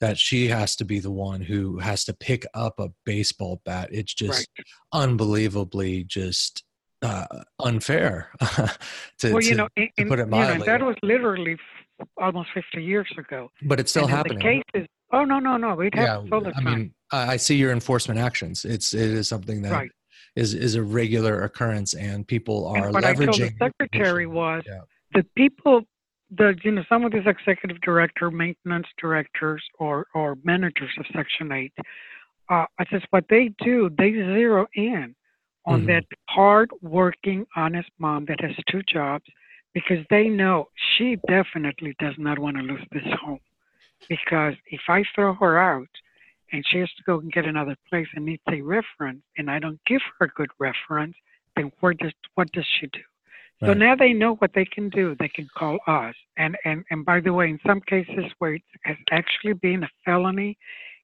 that 0.00 0.18
she 0.18 0.48
has 0.48 0.76
to 0.76 0.84
be 0.84 0.98
the 0.98 1.10
one 1.10 1.40
who 1.40 1.78
has 1.78 2.04
to 2.04 2.12
pick 2.12 2.46
up 2.54 2.78
a 2.78 2.90
baseball 3.04 3.60
bat 3.64 3.88
it's 3.90 4.14
just 4.14 4.48
right. 4.58 4.66
unbelievably 4.92 6.04
just 6.04 6.64
uh, 7.04 7.26
unfair 7.60 8.30
to, 9.18 9.32
well, 9.32 9.42
you 9.42 9.50
to, 9.50 9.54
know, 9.54 9.68
in, 9.76 9.88
to 9.98 10.06
put 10.06 10.18
it 10.18 10.28
mildly. 10.28 10.54
You 10.54 10.58
know, 10.60 10.64
that 10.64 10.82
was 10.82 10.96
literally 11.02 11.56
almost 12.16 12.48
50 12.54 12.82
years 12.82 13.10
ago. 13.18 13.50
But 13.62 13.80
it's 13.80 13.90
still 13.90 14.04
and 14.04 14.12
happening. 14.12 14.38
The 14.38 14.62
cases, 14.72 14.88
oh 15.12 15.24
no, 15.24 15.38
no, 15.38 15.56
no, 15.56 15.80
it 15.80 15.94
happens 15.94 16.28
yeah, 16.28 16.34
all 16.34 16.42
the 16.42 16.52
time. 16.52 16.66
I 16.66 16.76
mean, 16.76 16.94
I 17.12 17.36
see 17.36 17.56
your 17.56 17.72
enforcement 17.72 18.18
actions. 18.18 18.64
It's 18.64 18.94
it 18.94 19.10
is 19.10 19.28
something 19.28 19.62
that 19.62 19.72
right. 19.72 19.90
is 20.34 20.54
is 20.54 20.74
a 20.74 20.82
regular 20.82 21.42
occurrence, 21.42 21.94
and 21.94 22.26
people 22.26 22.66
are 22.68 22.86
and 22.86 22.94
what 22.94 23.04
leveraging. 23.04 23.22
I 23.22 23.24
told 23.24 23.38
the 23.38 23.72
secretary 23.80 24.26
was 24.26 24.62
yeah. 24.66 24.80
the 25.12 25.24
people, 25.36 25.82
the 26.30 26.56
you 26.64 26.72
know, 26.72 26.84
some 26.88 27.04
of 27.04 27.12
these 27.12 27.26
executive 27.26 27.80
director, 27.82 28.30
maintenance 28.30 28.88
directors, 29.00 29.62
or 29.78 30.06
or 30.14 30.36
managers 30.42 30.90
of 30.98 31.06
Section 31.14 31.52
Eight. 31.52 31.72
Uh, 32.50 32.66
I 32.78 32.84
says 32.90 33.02
what 33.10 33.24
they 33.30 33.54
do, 33.62 33.90
they 33.96 34.12
zero 34.12 34.66
in 34.74 35.14
on 35.66 35.80
mm-hmm. 35.80 35.88
that 35.88 36.04
hard 36.28 36.70
working, 36.82 37.46
honest 37.56 37.90
mom 37.98 38.26
that 38.26 38.40
has 38.40 38.52
two 38.70 38.82
jobs 38.82 39.24
because 39.72 40.04
they 40.08 40.28
know 40.28 40.68
she 40.96 41.16
definitely 41.28 41.94
does 41.98 42.14
not 42.16 42.38
want 42.38 42.56
to 42.56 42.62
lose 42.62 42.86
this 42.92 43.02
home. 43.20 43.40
Because 44.08 44.54
if 44.66 44.82
I 44.88 45.02
throw 45.14 45.34
her 45.34 45.58
out 45.58 45.88
and 46.52 46.64
she 46.70 46.78
has 46.78 46.90
to 46.96 47.02
go 47.04 47.18
and 47.18 47.32
get 47.32 47.46
another 47.46 47.76
place 47.88 48.06
and 48.14 48.24
needs 48.24 48.42
a 48.50 48.60
reference 48.60 49.22
and 49.36 49.50
I 49.50 49.58
don't 49.58 49.80
give 49.86 50.00
her 50.18 50.26
a 50.26 50.28
good 50.30 50.50
reference, 50.58 51.16
then 51.56 51.72
where 51.80 51.94
does 51.94 52.12
what 52.34 52.50
does 52.52 52.66
she 52.78 52.86
do? 52.88 53.00
Right. 53.62 53.68
So 53.68 53.74
now 53.74 53.94
they 53.94 54.12
know 54.12 54.34
what 54.36 54.52
they 54.54 54.64
can 54.64 54.90
do. 54.90 55.16
They 55.18 55.28
can 55.28 55.48
call 55.56 55.78
us. 55.86 56.14
And 56.36 56.56
and 56.64 56.84
and 56.90 57.04
by 57.04 57.20
the 57.20 57.32
way, 57.32 57.48
in 57.48 57.58
some 57.66 57.80
cases 57.80 58.24
where 58.38 58.54
it 58.54 58.62
has 58.82 58.96
actually 59.10 59.54
been 59.54 59.84
a 59.84 59.90
felony, 60.04 60.58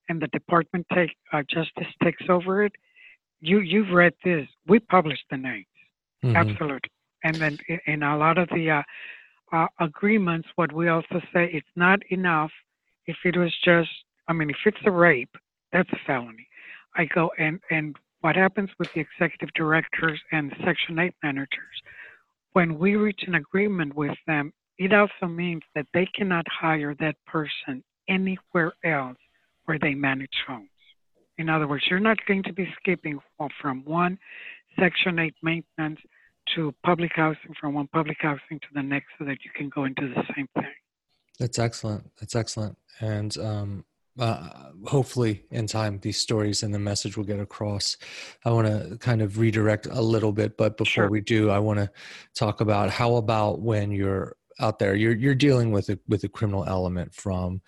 and 0.09 0.21
the 0.21 0.29
department 0.29 0.87
take 0.93 1.17
uh, 1.33 1.43
justice 1.49 1.93
takes 2.03 2.25
over 2.29 2.65
it, 2.65 2.73
you 3.41 3.61
you've 3.61 3.91
read 3.91 4.15
this. 4.25 4.47
We 4.67 4.79
published 4.79 5.25
the 5.31 5.37
names, 5.37 5.67
mm-hmm. 6.25 6.37
absolutely. 6.37 6.91
And 7.25 7.37
then 7.37 7.59
in 7.87 8.03
a 8.03 8.17
lot 8.17 8.39
of 8.39 8.49
the 8.49 8.71
uh, 8.71 8.83
uh, 9.53 9.67
agreements, 9.81 10.49
what 10.57 10.73
we 10.73 10.89
also 10.89 11.21
say 11.33 11.51
it's 11.53 11.67
not 11.77 12.01
enough 12.11 12.51
if 13.07 13.17
it 13.25 13.37
was 13.37 13.55
just. 13.65 13.91
I 14.29 14.33
mean, 14.33 14.51
if 14.51 14.57
it's 14.65 14.79
a 14.87 14.91
rape, 14.91 15.35
that's 15.73 15.91
a 15.93 15.99
felony. 16.07 16.47
I 16.97 17.07
go 17.07 17.31
and 17.39 17.61
and 17.71 17.97
what 18.21 18.37
happens 18.37 18.71
with 18.79 18.89
the 18.95 19.01
executive 19.01 19.53
directors 19.55 20.21
and 20.31 20.53
Section 20.65 20.99
8 20.99 21.15
managers, 21.23 21.83
when 22.53 22.79
we 22.79 22.97
reach 22.97 23.23
an 23.27 23.35
agreement 23.35 23.95
with 23.95 24.17
them, 24.27 24.53
it 24.79 24.93
also 24.93 25.27
means 25.27 25.63
that 25.75 25.87
they 25.95 26.07
cannot 26.15 26.47
hire 26.49 26.95
that 27.01 27.17
person 27.27 27.83
anywhere 28.09 28.73
else 28.85 29.17
where 29.65 29.79
they 29.79 29.95
manage 29.95 30.29
homes. 30.47 30.69
In 31.41 31.49
other 31.49 31.67
words, 31.67 31.85
you're 31.89 32.01
not 32.01 32.19
going 32.27 32.43
to 32.43 32.53
be 32.53 32.69
skipping 32.79 33.19
from 33.63 33.83
one 33.87 34.19
Section 34.79 35.19
8 35.19 35.35
maintenance 35.43 35.99
to 36.55 36.75
public 36.85 37.13
housing, 37.15 37.55
from 37.59 37.73
one 37.73 37.89
public 37.95 38.19
housing 38.21 38.61
to 38.61 38.67
the 38.75 38.83
next, 38.83 39.07
so 39.19 39.25
that 39.25 39.39
you 39.43 39.51
can 39.57 39.71
go 39.71 39.87
into 39.87 40.07
the 40.07 40.23
same 40.37 40.47
thing. 40.55 40.75
That's 41.39 41.59
excellent. 41.59 42.11
That's 42.21 42.37
excellent. 42.37 42.77
And 43.01 43.35
um, 43.39 43.85
uh, 44.19 44.51
hopefully, 44.85 45.45
in 45.51 45.67
time, 45.67 45.99
these 46.03 46.19
stories 46.19 46.63
and 46.63 46.75
the 46.75 46.79
message 46.79 47.17
will 47.17 47.25
get 47.25 47.41
across. 47.41 47.97
I 48.45 48.51
want 48.51 48.67
to 48.67 48.99
kind 48.99 49.23
of 49.23 49.39
redirect 49.39 49.87
a 49.87 50.03
little 50.03 50.33
bit, 50.33 50.59
but 50.59 50.77
before 50.77 51.05
sure. 51.05 51.09
we 51.09 51.23
do, 51.23 51.49
I 51.49 51.59
want 51.59 51.79
to 51.79 51.91
talk 52.35 52.61
about 52.61 52.91
how 52.91 53.15
about 53.15 53.63
when 53.63 53.93
you're 53.93 54.37
out 54.61 54.79
there, 54.79 54.95
you're 54.95 55.17
you're 55.17 55.35
dealing 55.35 55.73
with 55.73 55.89
a 55.89 55.99
with 56.07 56.23
a 56.23 56.29
criminal 56.29 56.67
element 56.67 57.15
from 57.15 57.63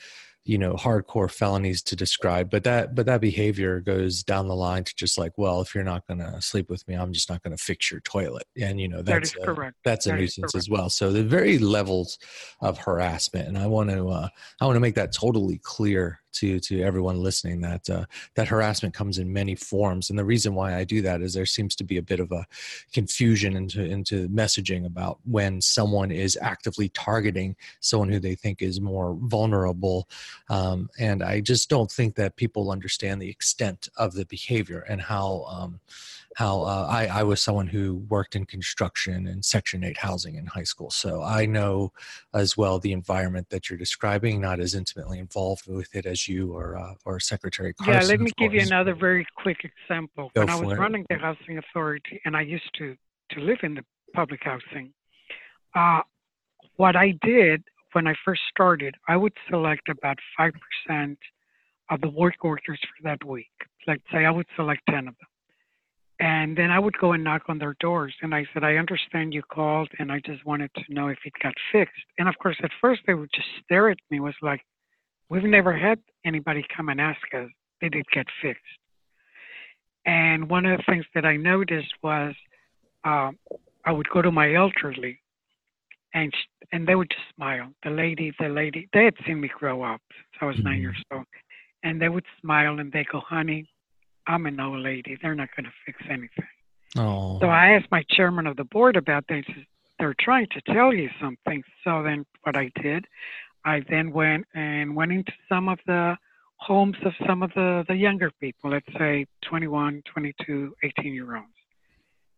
you 0.44 0.58
know 0.58 0.74
hardcore 0.74 1.30
felonies 1.30 1.82
to 1.82 1.94
describe 1.94 2.50
but 2.50 2.64
that 2.64 2.94
but 2.94 3.06
that 3.06 3.20
behavior 3.20 3.80
goes 3.80 4.22
down 4.22 4.48
the 4.48 4.56
line 4.56 4.82
to 4.82 4.94
just 4.96 5.16
like 5.16 5.32
well 5.36 5.60
if 5.60 5.74
you're 5.74 5.84
not 5.84 6.06
going 6.06 6.18
to 6.18 6.42
sleep 6.42 6.68
with 6.68 6.86
me 6.88 6.94
i'm 6.94 7.12
just 7.12 7.30
not 7.30 7.42
going 7.42 7.56
to 7.56 7.62
fix 7.62 7.90
your 7.90 8.00
toilet. 8.00 8.46
And 8.60 8.80
you 8.80 8.88
know 8.88 9.02
that's 9.02 9.32
that 9.32 9.48
a, 9.48 9.72
that's 9.84 10.06
that 10.06 10.14
a 10.14 10.16
nuisance 10.16 10.54
as 10.54 10.68
well. 10.68 10.90
So 10.90 11.12
the 11.12 11.22
very 11.22 11.58
levels 11.58 12.18
of 12.60 12.78
harassment 12.78 13.48
and 13.48 13.58
i 13.58 13.66
want 13.66 13.90
to 13.90 14.08
uh, 14.08 14.28
i 14.60 14.64
want 14.64 14.76
to 14.76 14.80
make 14.80 14.94
that 14.94 15.12
totally 15.12 15.58
clear 15.62 16.21
to 16.32 16.60
to 16.60 16.82
everyone 16.82 17.22
listening 17.22 17.60
that 17.60 17.88
uh, 17.88 18.04
that 18.34 18.48
harassment 18.48 18.94
comes 18.94 19.18
in 19.18 19.32
many 19.32 19.54
forms. 19.54 20.10
And 20.10 20.18
the 20.18 20.24
reason 20.24 20.54
why 20.54 20.76
i 20.76 20.84
do 20.84 21.02
that 21.02 21.22
is 21.22 21.34
there 21.34 21.46
seems 21.46 21.74
to 21.76 21.84
be 21.84 21.98
a 21.98 22.02
bit 22.02 22.20
of 22.20 22.32
a 22.32 22.46
confusion 22.92 23.56
into 23.56 23.84
into 23.84 24.28
messaging 24.28 24.86
about 24.86 25.18
when 25.24 25.60
someone 25.60 26.10
is 26.10 26.38
actively 26.40 26.88
targeting 26.90 27.56
someone 27.80 28.08
who 28.08 28.20
they 28.20 28.34
think 28.34 28.62
is 28.62 28.80
more 28.80 29.16
vulnerable. 29.22 30.08
Um, 30.48 30.88
and 30.98 31.22
i 31.22 31.40
just 31.40 31.68
don't 31.68 31.90
think 31.90 32.14
that 32.16 32.36
people 32.36 32.70
understand 32.70 33.20
the 33.20 33.28
extent 33.28 33.88
of 33.96 34.14
the 34.14 34.26
behavior 34.26 34.80
and 34.88 35.00
how 35.00 35.44
um, 35.48 35.80
how 36.36 36.62
uh, 36.62 36.86
I, 36.88 37.06
I 37.06 37.22
was 37.22 37.40
someone 37.42 37.66
who 37.66 37.96
worked 38.08 38.36
in 38.36 38.46
construction 38.46 39.26
and 39.26 39.44
Section 39.44 39.84
8 39.84 39.98
housing 39.98 40.36
in 40.36 40.46
high 40.46 40.62
school. 40.62 40.90
So 40.90 41.22
I 41.22 41.46
know 41.46 41.92
as 42.34 42.56
well 42.56 42.78
the 42.78 42.92
environment 42.92 43.50
that 43.50 43.68
you're 43.68 43.78
describing, 43.78 44.40
not 44.40 44.60
as 44.60 44.74
intimately 44.74 45.18
involved 45.18 45.66
with 45.66 45.94
it 45.94 46.06
as 46.06 46.28
you 46.28 46.52
or, 46.52 46.76
uh, 46.76 46.94
or 47.04 47.20
Secretary 47.20 47.74
Carson. 47.74 47.94
Yeah, 47.94 48.06
let 48.06 48.20
me 48.20 48.32
give 48.38 48.54
you 48.54 48.62
another 48.62 48.94
very 48.94 49.26
quick 49.36 49.58
example. 49.64 50.30
Go 50.34 50.42
when 50.42 50.50
I 50.50 50.60
was 50.60 50.72
it. 50.72 50.78
running 50.78 51.04
the 51.08 51.16
housing 51.16 51.58
authority 51.58 52.20
and 52.24 52.36
I 52.36 52.42
used 52.42 52.70
to, 52.78 52.96
to 53.32 53.40
live 53.40 53.58
in 53.62 53.74
the 53.74 53.84
public 54.14 54.40
housing, 54.42 54.92
uh, 55.74 56.00
what 56.76 56.96
I 56.96 57.14
did 57.22 57.62
when 57.92 58.06
I 58.06 58.14
first 58.24 58.40
started, 58.50 58.94
I 59.06 59.16
would 59.16 59.34
select 59.50 59.88
about 59.90 60.16
5% 60.40 61.16
of 61.90 62.00
the 62.00 62.08
work 62.08 62.36
orders 62.42 62.80
for 62.80 63.02
that 63.04 63.22
week. 63.24 63.50
Let's 63.86 64.02
say 64.10 64.24
I 64.24 64.30
would 64.30 64.46
select 64.56 64.80
10 64.88 64.98
of 65.00 65.04
them 65.04 65.28
And 66.20 66.56
then 66.56 66.70
I 66.70 66.78
would 66.78 66.96
go 66.98 67.12
and 67.12 67.24
knock 67.24 67.42
on 67.48 67.58
their 67.58 67.74
doors. 67.80 68.14
And 68.22 68.34
I 68.34 68.46
said, 68.52 68.62
I 68.62 68.76
understand 68.76 69.34
you 69.34 69.42
called 69.42 69.88
and 69.98 70.12
I 70.12 70.20
just 70.24 70.44
wanted 70.46 70.70
to 70.76 70.94
know 70.94 71.08
if 71.08 71.18
it 71.24 71.32
got 71.42 71.54
fixed. 71.72 72.04
And 72.18 72.28
of 72.28 72.36
course, 72.40 72.56
at 72.62 72.70
first 72.80 73.00
they 73.06 73.14
would 73.14 73.30
just 73.34 73.48
stare 73.64 73.90
at 73.90 73.98
me, 74.10 74.18
it 74.18 74.20
was 74.20 74.34
like, 74.42 74.60
We've 75.28 75.42
never 75.44 75.74
had 75.74 75.98
anybody 76.26 76.62
come 76.76 76.90
and 76.90 77.00
ask 77.00 77.22
us, 77.34 77.48
did 77.80 77.94
it 77.94 78.04
get 78.12 78.26
fixed? 78.42 78.60
And 80.04 80.50
one 80.50 80.66
of 80.66 80.76
the 80.76 80.84
things 80.86 81.06
that 81.14 81.24
I 81.24 81.36
noticed 81.36 81.92
was 82.02 82.34
um, 83.04 83.38
I 83.86 83.92
would 83.92 84.08
go 84.10 84.20
to 84.20 84.30
my 84.30 84.54
elderly 84.54 85.20
and 86.14 86.32
and 86.72 86.86
they 86.86 86.94
would 86.94 87.10
just 87.10 87.34
smile. 87.34 87.68
The 87.82 87.90
lady, 87.90 88.32
the 88.38 88.48
lady, 88.48 88.88
they 88.92 89.04
had 89.04 89.14
seen 89.26 89.40
me 89.40 89.50
grow 89.58 89.82
up 89.82 90.00
since 90.10 90.38
I 90.40 90.44
was 90.44 90.56
mm-hmm. 90.56 90.68
nine 90.68 90.80
years 90.80 91.02
old, 91.12 91.24
and 91.82 92.00
they 92.00 92.08
would 92.08 92.24
smile 92.40 92.78
and 92.78 92.92
they 92.92 93.06
go, 93.10 93.20
"Honey, 93.20 93.68
I'm 94.26 94.46
an 94.46 94.60
old 94.60 94.80
lady. 94.80 95.18
They're 95.20 95.34
not 95.34 95.48
going 95.56 95.64
to 95.64 95.72
fix 95.84 96.02
anything." 96.08 96.46
Oh. 96.96 97.38
So 97.40 97.46
I 97.46 97.70
asked 97.70 97.90
my 97.90 98.04
chairman 98.10 98.46
of 98.46 98.56
the 98.56 98.64
board 98.64 98.96
about 98.96 99.24
says, 99.28 99.44
They're 99.98 100.14
trying 100.18 100.48
to 100.48 100.60
tell 100.72 100.92
you 100.92 101.08
something. 101.20 101.62
So 101.84 102.02
then, 102.02 102.26
what 102.42 102.56
I 102.56 102.70
did, 102.82 103.06
I 103.64 103.82
then 103.88 104.12
went 104.12 104.46
and 104.54 104.94
went 104.94 105.12
into 105.12 105.32
some 105.48 105.68
of 105.68 105.78
the 105.86 106.16
homes 106.56 106.96
of 107.04 107.12
some 107.26 107.42
of 107.42 107.50
the, 107.54 107.84
the 107.88 107.94
younger 107.94 108.30
people, 108.40 108.70
let's 108.70 108.86
say 108.96 109.26
21, 109.42 110.02
22, 110.12 110.74
18 110.82 111.12
year 111.12 111.36
olds. 111.36 111.48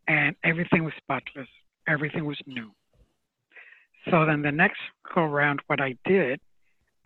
And 0.08 0.36
everything 0.44 0.84
was 0.84 0.94
spotless, 0.96 1.48
everything 1.88 2.24
was 2.24 2.38
new. 2.46 2.70
So 4.10 4.26
then 4.26 4.42
the 4.42 4.52
next 4.52 4.78
go 5.14 5.22
around, 5.22 5.60
what 5.66 5.80
I 5.80 5.96
did, 6.04 6.40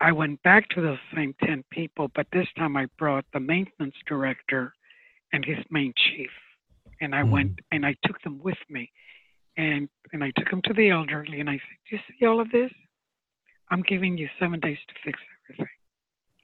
I 0.01 0.11
went 0.11 0.41
back 0.43 0.69
to 0.69 0.81
those 0.81 0.97
same 1.13 1.35
10 1.43 1.63
people, 1.71 2.09
but 2.15 2.27
this 2.31 2.47
time 2.57 2.77
I 2.77 2.87
brought 2.97 3.25
the 3.33 3.39
maintenance 3.39 3.95
director 4.07 4.73
and 5.33 5.43
his 5.43 5.57
main 5.69 5.93
chief. 5.95 6.29
And 7.01 7.13
I 7.13 7.21
mm. 7.21 7.31
went 7.31 7.59
and 7.71 7.85
I 7.85 7.95
took 8.05 8.21
them 8.21 8.39
with 8.41 8.57
me. 8.69 8.91
And, 9.57 9.89
and 10.13 10.23
I 10.23 10.31
took 10.37 10.49
them 10.49 10.61
to 10.65 10.73
the 10.73 10.89
elderly 10.89 11.39
and 11.39 11.49
I 11.49 11.53
said, 11.53 11.77
Do 11.89 11.95
you 11.95 12.01
see 12.19 12.25
all 12.25 12.39
of 12.39 12.49
this? 12.51 12.71
I'm 13.71 13.81
giving 13.81 14.17
you 14.17 14.29
seven 14.39 14.59
days 14.59 14.77
to 14.87 14.93
fix 15.03 15.19
everything. 15.45 15.67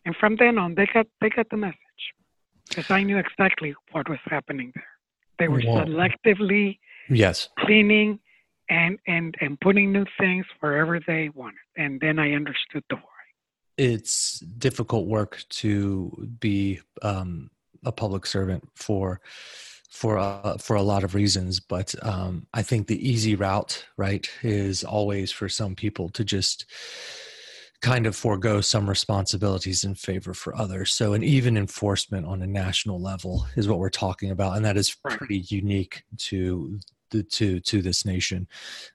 And 0.05 0.15
from 0.15 0.35
then 0.37 0.57
on, 0.57 0.75
they 0.75 0.87
got 0.93 1.07
they 1.19 1.29
got 1.29 1.49
the 1.49 1.57
message 1.57 1.77
because 2.69 2.91
I 2.91 3.03
knew 3.03 3.17
exactly 3.17 3.73
what 3.91 4.07
was 4.07 4.19
happening 4.25 4.71
there. 4.75 4.83
They 5.39 5.47
were 5.47 5.61
selectively 5.61 6.77
yes 7.09 7.49
cleaning 7.59 8.19
and 8.69 8.99
and 9.07 9.35
and 9.41 9.59
putting 9.59 9.91
new 9.91 10.05
things 10.19 10.45
wherever 10.59 10.99
they 10.99 11.29
wanted, 11.29 11.57
and 11.75 11.99
then 11.99 12.19
I 12.19 12.33
understood 12.33 12.83
the 12.89 12.97
why. 12.97 13.14
It's 13.77 14.39
difficult 14.39 15.07
work 15.07 15.43
to 15.49 16.29
be 16.39 16.79
um, 17.01 17.49
a 17.83 17.91
public 17.91 18.25
servant 18.25 18.67
for 18.75 19.21
for 19.89 20.17
uh, 20.17 20.57
for 20.57 20.75
a 20.75 20.81
lot 20.81 21.05
of 21.05 21.15
reasons, 21.15 21.61
but 21.61 21.95
um, 22.01 22.47
I 22.53 22.63
think 22.63 22.87
the 22.87 23.09
easy 23.09 23.35
route, 23.35 23.85
right, 23.95 24.29
is 24.43 24.83
always 24.83 25.31
for 25.31 25.47
some 25.47 25.73
people 25.73 26.09
to 26.09 26.25
just 26.25 26.65
kind 27.81 28.05
of 28.05 28.15
forego 28.15 28.61
some 28.61 28.89
responsibilities 28.89 29.83
in 29.83 29.95
favor 29.95 30.33
for 30.33 30.55
others. 30.55 30.91
So, 30.91 31.13
an 31.13 31.23
even 31.23 31.55
enforcement 31.55 32.25
on 32.25 32.41
a 32.41 32.47
national 32.47 32.99
level 32.99 33.47
is 33.55 33.69
what 33.69 33.79
we're 33.79 33.89
talking 33.89 34.31
about, 34.31 34.57
and 34.57 34.65
that 34.65 34.75
is 34.75 34.93
pretty 34.93 35.45
unique 35.47 36.03
to 36.17 36.79
to 37.23 37.59
to 37.59 37.81
this 37.81 38.05
nation. 38.05 38.47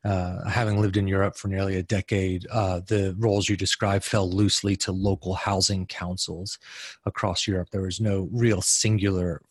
Uh, 0.05 0.49
having 0.49 0.81
lived 0.81 0.97
in 0.97 1.09
Europe 1.09 1.37
for 1.37 1.49
nearly 1.49 1.77
a 1.77 1.83
decade, 1.83 2.47
uh, 2.51 2.81
the 2.87 3.15
roles 3.19 3.49
you 3.49 3.57
described 3.57 4.05
fell 4.05 4.31
loosely 4.31 4.77
to 4.77 4.93
local 4.93 5.35
housing 5.35 5.87
councils 5.87 6.59
across 7.07 7.47
Europe. 7.47 7.69
There 7.71 7.83
was 7.83 8.01
no 8.01 8.29
real 8.33 8.63
singular 8.63 9.43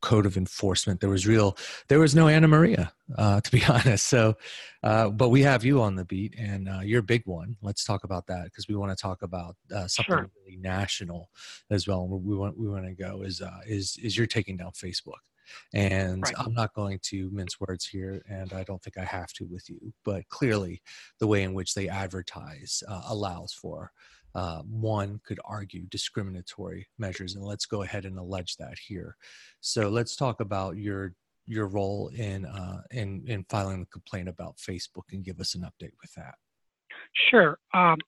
code 0.00 0.26
of 0.26 0.36
enforcement. 0.36 1.00
There 1.00 1.10
was 1.10 1.26
real, 1.26 1.56
there 1.88 1.98
was 1.98 2.14
no 2.14 2.28
Anna 2.28 2.48
Maria, 2.48 2.92
uh, 3.16 3.40
to 3.40 3.50
be 3.50 3.64
honest. 3.68 4.06
So, 4.06 4.36
uh, 4.82 5.08
but 5.10 5.30
we 5.30 5.42
have 5.42 5.64
you 5.64 5.82
on 5.82 5.96
the 5.96 6.04
beat, 6.04 6.34
and 6.38 6.68
uh, 6.68 6.80
you're 6.80 7.00
a 7.00 7.02
big 7.02 7.22
one. 7.26 7.56
Let's 7.62 7.84
talk 7.84 8.04
about 8.04 8.26
that 8.28 8.44
because 8.44 8.68
we 8.68 8.76
want 8.76 8.96
to 8.96 9.00
talk 9.00 9.22
about 9.22 9.56
uh, 9.74 9.88
something 9.88 10.14
sure. 10.14 10.30
really 10.44 10.56
national 10.58 11.30
as 11.70 11.86
well. 11.88 12.02
And 12.02 12.24
we 12.24 12.36
want 12.36 12.58
we 12.58 12.68
want 12.68 12.86
to 12.86 12.94
go 12.94 13.22
is 13.22 13.40
uh, 13.40 13.60
is 13.66 13.98
is 14.02 14.16
you're 14.16 14.26
taking 14.26 14.56
down 14.56 14.72
Facebook. 14.72 15.20
And 15.74 16.22
right. 16.22 16.34
I'm 16.38 16.54
not 16.54 16.74
going 16.74 16.98
to 17.04 17.30
mince 17.30 17.60
words 17.60 17.86
here, 17.86 18.22
and 18.28 18.52
I 18.52 18.64
don't 18.64 18.82
think 18.82 18.98
I 18.98 19.04
have 19.04 19.32
to 19.34 19.44
with 19.46 19.68
you. 19.68 19.92
But 20.04 20.28
clearly, 20.28 20.82
the 21.20 21.26
way 21.26 21.42
in 21.42 21.54
which 21.54 21.74
they 21.74 21.88
advertise 21.88 22.82
uh, 22.88 23.02
allows 23.08 23.52
for 23.52 23.92
uh, 24.34 24.62
one 24.62 25.20
could 25.26 25.40
argue 25.44 25.86
discriminatory 25.86 26.86
measures, 26.98 27.34
and 27.34 27.44
let's 27.44 27.66
go 27.66 27.82
ahead 27.82 28.04
and 28.04 28.18
allege 28.18 28.56
that 28.56 28.78
here. 28.78 29.16
So 29.60 29.88
let's 29.88 30.16
talk 30.16 30.40
about 30.40 30.76
your 30.76 31.14
your 31.46 31.66
role 31.66 32.08
in 32.14 32.44
uh, 32.44 32.82
in 32.90 33.24
in 33.26 33.44
filing 33.48 33.80
the 33.80 33.86
complaint 33.86 34.28
about 34.28 34.56
Facebook, 34.58 35.12
and 35.12 35.24
give 35.24 35.40
us 35.40 35.54
an 35.54 35.62
update 35.62 35.94
with 36.00 36.12
that. 36.16 36.34
Sure. 37.30 37.58
Um, 37.74 37.98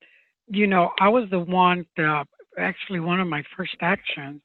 you 0.46 0.66
know, 0.66 0.90
I 1.00 1.08
was 1.08 1.28
the 1.30 1.40
one 1.40 1.86
that 1.96 2.26
actually 2.58 3.00
one 3.00 3.20
of 3.20 3.28
my 3.28 3.42
first 3.56 3.76
actions. 3.80 4.42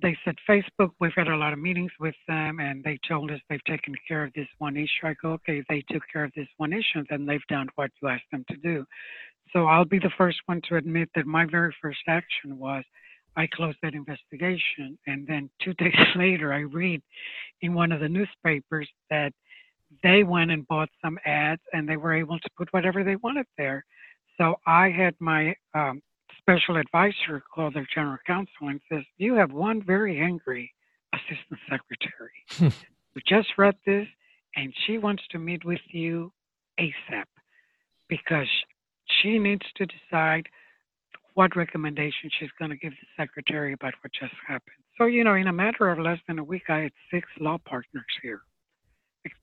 They 0.00 0.16
said 0.24 0.36
Facebook. 0.48 0.90
We've 1.00 1.12
had 1.16 1.28
a 1.28 1.36
lot 1.36 1.52
of 1.52 1.58
meetings 1.58 1.90
with 1.98 2.14
them, 2.28 2.60
and 2.60 2.84
they 2.84 2.98
told 3.08 3.30
us 3.30 3.40
they've 3.48 3.64
taken 3.64 3.94
care 4.06 4.24
of 4.24 4.32
this 4.34 4.46
one 4.58 4.76
issue. 4.76 5.04
I 5.04 5.14
go, 5.20 5.32
okay, 5.32 5.62
they 5.68 5.82
took 5.90 6.02
care 6.12 6.24
of 6.24 6.32
this 6.36 6.48
one 6.56 6.72
issue, 6.72 7.04
then 7.10 7.26
they've 7.26 7.46
done 7.48 7.68
what 7.74 7.90
you 8.00 8.08
asked 8.08 8.30
them 8.30 8.44
to 8.50 8.56
do. 8.58 8.84
So 9.52 9.66
I'll 9.66 9.84
be 9.84 9.98
the 9.98 10.12
first 10.16 10.38
one 10.46 10.60
to 10.68 10.76
admit 10.76 11.08
that 11.14 11.26
my 11.26 11.46
very 11.46 11.74
first 11.80 12.00
action 12.06 12.58
was 12.58 12.84
I 13.36 13.46
closed 13.46 13.78
that 13.82 13.94
investigation. 13.94 14.98
And 15.06 15.26
then 15.26 15.48
two 15.62 15.74
days 15.74 15.94
later, 16.16 16.52
I 16.52 16.60
read 16.60 17.02
in 17.62 17.74
one 17.74 17.92
of 17.92 18.00
the 18.00 18.08
newspapers 18.08 18.88
that 19.10 19.32
they 20.02 20.22
went 20.22 20.50
and 20.50 20.66
bought 20.68 20.90
some 21.02 21.18
ads 21.24 21.62
and 21.72 21.88
they 21.88 21.96
were 21.96 22.14
able 22.14 22.38
to 22.38 22.50
put 22.58 22.68
whatever 22.72 23.04
they 23.04 23.16
wanted 23.16 23.46
there. 23.56 23.84
So 24.36 24.56
I 24.66 24.90
had 24.90 25.14
my 25.18 25.54
um, 25.74 26.02
special 26.48 26.76
advisor 26.76 27.42
called 27.54 27.74
their 27.74 27.86
general 27.94 28.16
counsel 28.26 28.68
and 28.68 28.80
says, 28.90 29.02
You 29.18 29.34
have 29.34 29.52
one 29.52 29.82
very 29.82 30.18
angry 30.18 30.72
assistant 31.14 31.60
secretary 31.68 32.72
who 33.14 33.20
just 33.28 33.48
read 33.58 33.74
this 33.84 34.06
and 34.56 34.72
she 34.86 34.98
wants 34.98 35.22
to 35.30 35.38
meet 35.38 35.64
with 35.64 35.80
you 35.90 36.32
ASAP 36.80 37.24
because 38.08 38.46
she 39.20 39.38
needs 39.38 39.64
to 39.76 39.86
decide 39.86 40.46
what 41.34 41.54
recommendation 41.54 42.30
she's 42.38 42.50
going 42.58 42.70
to 42.70 42.76
give 42.76 42.92
the 42.92 43.22
secretary 43.22 43.74
about 43.74 43.94
what 44.00 44.12
just 44.18 44.34
happened. 44.46 44.76
So, 44.96 45.04
you 45.04 45.24
know, 45.24 45.34
in 45.34 45.48
a 45.48 45.52
matter 45.52 45.88
of 45.88 45.98
less 45.98 46.18
than 46.26 46.38
a 46.38 46.44
week, 46.44 46.64
I 46.68 46.78
had 46.78 46.92
six 47.12 47.28
law 47.38 47.58
partners 47.58 48.04
here 48.22 48.40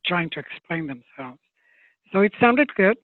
trying 0.06 0.30
to 0.32 0.40
explain 0.40 0.88
themselves. 0.88 1.40
So 2.12 2.22
it 2.22 2.34
sounded 2.40 2.74
good. 2.76 2.98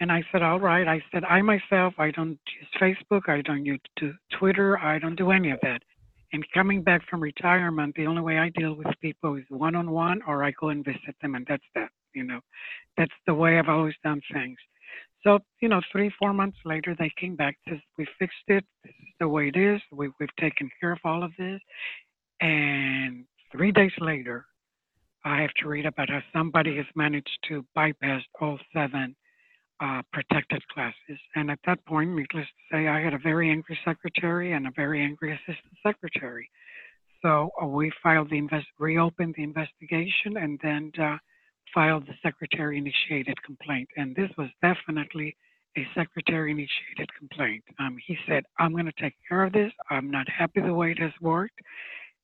And 0.00 0.12
I 0.12 0.22
said, 0.30 0.42
all 0.42 0.60
right. 0.60 0.86
I 0.86 1.02
said, 1.12 1.24
I 1.24 1.40
myself, 1.42 1.94
I 1.98 2.10
don't 2.10 2.38
use 2.60 2.68
Facebook. 3.10 3.28
I 3.28 3.40
don't 3.42 3.64
use 3.64 3.80
Twitter. 4.38 4.78
I 4.78 4.98
don't 4.98 5.16
do 5.16 5.30
any 5.30 5.50
of 5.50 5.58
that. 5.62 5.82
And 6.32 6.44
coming 6.52 6.82
back 6.82 7.02
from 7.08 7.22
retirement, 7.22 7.94
the 7.96 8.06
only 8.06 8.20
way 8.20 8.38
I 8.38 8.50
deal 8.50 8.74
with 8.74 8.88
people 9.00 9.36
is 9.36 9.44
one 9.48 9.74
on 9.74 9.90
one 9.90 10.20
or 10.26 10.44
I 10.44 10.52
go 10.60 10.68
and 10.68 10.84
visit 10.84 11.16
them. 11.22 11.34
And 11.34 11.46
that's 11.48 11.64
that. 11.74 11.88
You 12.14 12.24
know, 12.24 12.40
that's 12.96 13.12
the 13.26 13.34
way 13.34 13.58
I've 13.58 13.68
always 13.68 13.94
done 14.02 14.20
things. 14.32 14.56
So, 15.22 15.38
you 15.60 15.68
know, 15.68 15.80
three, 15.90 16.10
four 16.18 16.32
months 16.32 16.58
later, 16.64 16.94
they 16.98 17.10
came 17.18 17.36
back. 17.36 17.56
Says, 17.68 17.78
we 17.98 18.06
fixed 18.18 18.36
it. 18.48 18.64
This 18.84 18.94
is 19.00 19.14
the 19.18 19.28
way 19.28 19.48
it 19.48 19.56
is. 19.56 19.80
We, 19.92 20.10
we've 20.20 20.28
taken 20.38 20.70
care 20.80 20.92
of 20.92 20.98
all 21.04 21.22
of 21.22 21.32
this. 21.38 21.60
And 22.40 23.24
three 23.50 23.72
days 23.72 23.92
later, 23.98 24.46
I 25.24 25.40
have 25.40 25.52
to 25.60 25.68
read 25.68 25.86
about 25.86 26.10
how 26.10 26.20
somebody 26.32 26.76
has 26.76 26.86
managed 26.94 27.38
to 27.48 27.64
bypass 27.74 28.22
all 28.40 28.58
seven 28.72 29.16
uh, 29.80 30.02
protected 30.12 30.62
classes. 30.68 31.18
And 31.34 31.50
at 31.50 31.58
that 31.66 31.84
point, 31.86 32.10
needless 32.10 32.46
to 32.46 32.76
say, 32.76 32.88
I 32.88 33.00
had 33.00 33.14
a 33.14 33.18
very 33.18 33.50
angry 33.50 33.78
secretary 33.84 34.52
and 34.52 34.66
a 34.66 34.70
very 34.74 35.02
angry 35.02 35.32
assistant 35.32 35.74
secretary. 35.82 36.48
So 37.22 37.50
uh, 37.60 37.66
we 37.66 37.92
filed 38.02 38.30
the 38.30 38.38
invest, 38.38 38.66
reopened 38.78 39.34
the 39.36 39.42
investigation, 39.42 40.36
and 40.36 40.58
then 40.62 40.92
uh, 41.00 41.16
filed 41.74 42.06
the 42.06 42.14
secretary 42.22 42.78
initiated 42.78 43.42
complaint. 43.42 43.88
And 43.96 44.14
this 44.14 44.30
was 44.38 44.48
definitely 44.62 45.36
a 45.76 45.86
secretary 45.94 46.50
initiated 46.50 47.08
complaint. 47.18 47.64
Um, 47.78 47.98
he 48.06 48.16
said, 48.26 48.44
I'm 48.58 48.72
going 48.72 48.86
to 48.86 48.92
take 49.00 49.14
care 49.28 49.44
of 49.44 49.52
this. 49.52 49.72
I'm 49.90 50.10
not 50.10 50.26
happy 50.28 50.60
the 50.60 50.72
way 50.72 50.92
it 50.92 50.98
has 51.00 51.12
worked. 51.20 51.58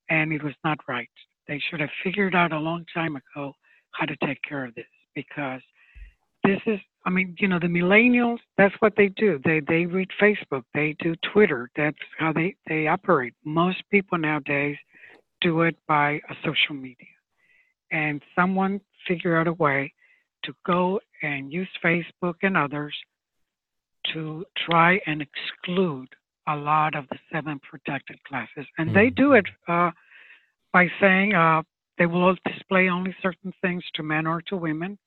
And 0.08 0.32
it 0.32 0.42
was 0.42 0.54
not 0.64 0.78
right. 0.88 1.10
They 1.48 1.60
should 1.68 1.80
have 1.80 1.90
figured 2.02 2.34
out 2.34 2.52
a 2.52 2.58
long 2.58 2.84
time 2.94 3.16
ago 3.16 3.52
how 3.92 4.06
to 4.06 4.16
take 4.24 4.38
care 4.48 4.64
of 4.64 4.74
this 4.74 4.86
because 5.14 5.60
this 6.44 6.60
is 6.66 6.80
I 7.04 7.10
mean, 7.10 7.34
you 7.38 7.48
know, 7.48 7.58
the 7.58 7.66
millennials, 7.66 8.38
that's 8.56 8.74
what 8.80 8.94
they 8.96 9.08
do. 9.08 9.40
They 9.44 9.60
they 9.60 9.86
read 9.86 10.08
Facebook, 10.20 10.62
they 10.72 10.94
do 11.00 11.14
Twitter. 11.32 11.70
That's 11.76 11.96
how 12.18 12.32
they, 12.32 12.54
they 12.68 12.86
operate. 12.86 13.34
Most 13.44 13.82
people 13.90 14.18
nowadays 14.18 14.76
do 15.40 15.62
it 15.62 15.76
by 15.88 16.20
a 16.30 16.34
social 16.44 16.74
media. 16.74 17.08
And 17.90 18.22
someone 18.36 18.80
figure 19.06 19.36
out 19.36 19.48
a 19.48 19.52
way 19.52 19.92
to 20.44 20.54
go 20.64 21.00
and 21.22 21.52
use 21.52 21.68
Facebook 21.84 22.34
and 22.42 22.56
others 22.56 22.94
to 24.12 24.44
try 24.68 25.00
and 25.06 25.22
exclude 25.22 26.08
a 26.48 26.56
lot 26.56 26.94
of 26.94 27.04
the 27.10 27.18
seven 27.32 27.60
protected 27.68 28.22
classes. 28.24 28.66
And 28.78 28.88
mm-hmm. 28.88 28.96
they 28.96 29.10
do 29.10 29.34
it 29.34 29.46
uh, 29.68 29.90
by 30.72 30.88
saying, 31.00 31.34
uh, 31.34 31.62
they 31.98 32.06
will 32.06 32.34
display 32.46 32.88
only 32.88 33.14
certain 33.22 33.52
things 33.60 33.84
to 33.94 34.02
men 34.02 34.26
or 34.26 34.42
to 34.48 34.56
women, 34.56 34.98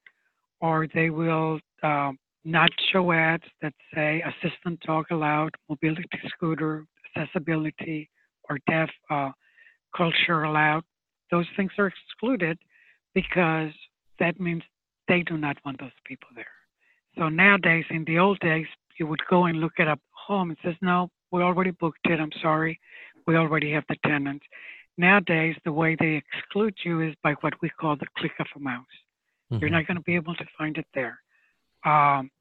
or 0.65 0.87
they 0.95 1.09
will 1.11 1.59
uh, 1.83 2.11
not 2.43 2.71
show 2.91 3.11
ads 3.11 3.43
that 3.61 3.73
say 3.93 4.23
assistant 4.31 4.79
dog 4.81 5.05
allowed, 5.11 5.51
mobility 5.69 6.19
scooter, 6.29 6.85
accessibility, 7.15 8.09
or 8.49 8.57
deaf 8.67 8.89
uh, 9.11 9.31
culture 9.95 10.43
allowed. 10.43 10.83
Those 11.29 11.45
things 11.55 11.71
are 11.77 11.91
excluded 11.93 12.57
because 13.13 13.71
that 14.19 14.39
means 14.39 14.63
they 15.07 15.21
do 15.21 15.37
not 15.37 15.57
want 15.63 15.79
those 15.79 15.99
people 16.05 16.29
there. 16.35 16.55
So 17.17 17.29
nowadays, 17.29 17.85
in 17.91 18.03
the 18.05 18.17
old 18.17 18.39
days, 18.39 18.67
you 18.99 19.05
would 19.07 19.21
go 19.29 19.45
and 19.45 19.59
look 19.59 19.73
at 19.79 19.87
a 19.87 19.97
home 20.27 20.49
and 20.49 20.57
says, 20.63 20.75
no, 20.81 21.09
we 21.31 21.41
already 21.43 21.71
booked 21.71 22.05
it. 22.05 22.19
I'm 22.19 22.31
sorry. 22.41 22.79
We 23.27 23.35
already 23.35 23.71
have 23.73 23.85
the 23.87 23.97
tenants. 24.05 24.45
Nowadays, 24.97 25.55
the 25.63 25.71
way 25.71 25.95
they 25.99 26.21
exclude 26.23 26.75
you 26.83 27.01
is 27.01 27.13
by 27.23 27.33
what 27.41 27.53
we 27.61 27.69
call 27.69 27.95
the 27.95 28.07
click 28.17 28.31
of 28.39 28.47
a 28.55 28.59
mouse. 28.59 28.95
Mm-hmm. 29.51 29.61
You're 29.61 29.69
not 29.69 29.87
going 29.87 29.97
to 29.97 30.03
be 30.03 30.15
able 30.15 30.35
to 30.35 30.45
find 30.57 30.77
it 30.77 30.87
there. 30.93 31.19
Um, 31.85 32.31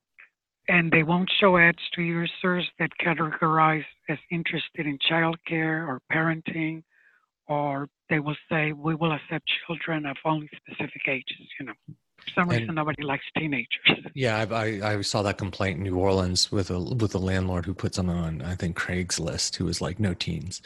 and 0.68 0.90
they 0.90 1.02
won't 1.02 1.30
show 1.40 1.58
ads 1.58 1.78
to 1.94 2.02
users 2.02 2.66
that 2.78 2.90
categorize 3.04 3.84
as 4.08 4.18
interested 4.30 4.86
in 4.86 4.98
childcare 4.98 5.86
or 5.86 6.00
parenting, 6.10 6.82
or 7.46 7.88
they 8.08 8.18
will 8.18 8.36
say, 8.50 8.72
we 8.72 8.94
will 8.94 9.12
accept 9.12 9.44
children 9.66 10.06
of 10.06 10.16
only 10.24 10.48
specific 10.56 11.02
ages, 11.08 11.46
you 11.60 11.66
know. 11.66 11.72
For 12.24 12.30
some 12.40 12.48
reason, 12.48 12.68
and, 12.68 12.76
nobody 12.76 13.02
likes 13.02 13.24
teenagers. 13.36 13.68
Yeah, 14.14 14.46
I, 14.48 14.54
I, 14.54 14.92
I 14.92 15.00
saw 15.00 15.22
that 15.22 15.38
complaint 15.38 15.78
in 15.78 15.82
New 15.82 15.96
Orleans 15.96 16.52
with 16.52 16.70
a 16.70 16.78
with 16.78 17.16
a 17.16 17.18
landlord 17.18 17.66
who 17.66 17.74
put 17.74 17.96
someone 17.96 18.16
on 18.16 18.42
I 18.42 18.54
think 18.54 18.78
Craigslist 18.78 19.56
who 19.56 19.64
was 19.64 19.80
like 19.80 19.98
no 19.98 20.14
teens, 20.14 20.62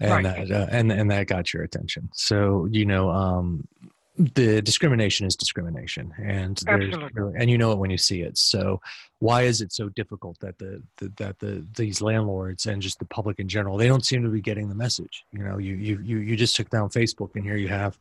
and 0.00 0.10
right. 0.10 0.48
that 0.48 0.50
uh, 0.50 0.66
and 0.68 0.90
and 0.90 1.08
that 1.12 1.28
got 1.28 1.54
your 1.54 1.62
attention. 1.62 2.10
So 2.12 2.66
you 2.68 2.84
know, 2.84 3.08
um, 3.10 3.68
the 4.16 4.60
discrimination 4.60 5.26
is 5.26 5.34
discrimination 5.34 6.12
and 6.22 6.62
and 6.68 7.50
you 7.50 7.56
know 7.56 7.72
it 7.72 7.78
when 7.78 7.90
you 7.90 7.96
see 7.96 8.20
it. 8.20 8.36
So 8.36 8.80
why 9.20 9.42
is 9.42 9.62
it 9.62 9.72
so 9.72 9.88
difficult 9.88 10.38
that 10.40 10.58
the, 10.58 10.82
the, 10.98 11.12
that 11.16 11.38
the 11.38 11.66
these 11.76 12.02
landlords 12.02 12.66
and 12.66 12.82
just 12.82 12.98
the 12.98 13.06
public 13.06 13.38
in 13.38 13.48
general 13.48 13.78
they 13.78 13.88
don't 13.88 14.04
seem 14.04 14.22
to 14.22 14.28
be 14.28 14.42
getting 14.42 14.68
the 14.68 14.74
message? 14.74 15.24
You 15.32 15.44
know 15.44 15.58
you 15.58 15.74
you 15.76 15.98
you, 16.02 16.18
you 16.18 16.36
just 16.36 16.54
took 16.56 16.68
down 16.68 16.90
facebook 16.90 17.30
and 17.36 17.44
here 17.44 17.56
you 17.56 17.68
have 17.68 17.98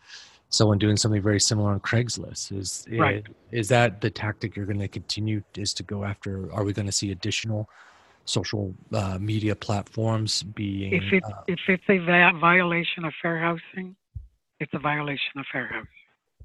someone 0.49 0.77
doing 0.77 0.97
something 0.97 1.21
very 1.21 1.39
similar 1.39 1.71
on 1.71 1.79
craigslist. 1.79 2.51
Is 2.51 2.85
right. 2.91 3.25
is 3.51 3.69
that 3.69 4.01
the 4.01 4.09
tactic 4.09 4.57
you're 4.57 4.65
going 4.65 4.79
to 4.79 4.89
continue 4.89 5.43
is 5.55 5.73
to 5.75 5.83
go 5.83 6.03
after? 6.03 6.51
Are 6.53 6.65
we 6.65 6.73
going 6.73 6.87
to 6.87 6.91
see 6.91 7.11
additional 7.11 7.69
social 8.25 8.75
uh, 8.93 9.17
media 9.19 9.55
platforms 9.55 10.43
being 10.43 10.93
if 10.93 11.13
it 11.13 11.23
uh, 11.23 11.41
if 11.47 11.59
it's 11.67 11.83
a 11.89 11.97
violation 12.39 13.03
of 13.03 13.13
fair 13.21 13.39
housing 13.39 13.95
it's 14.59 14.71
a 14.73 14.79
violation 14.79 15.39
of 15.39 15.45
fair 15.51 15.65
housing 15.67 16.00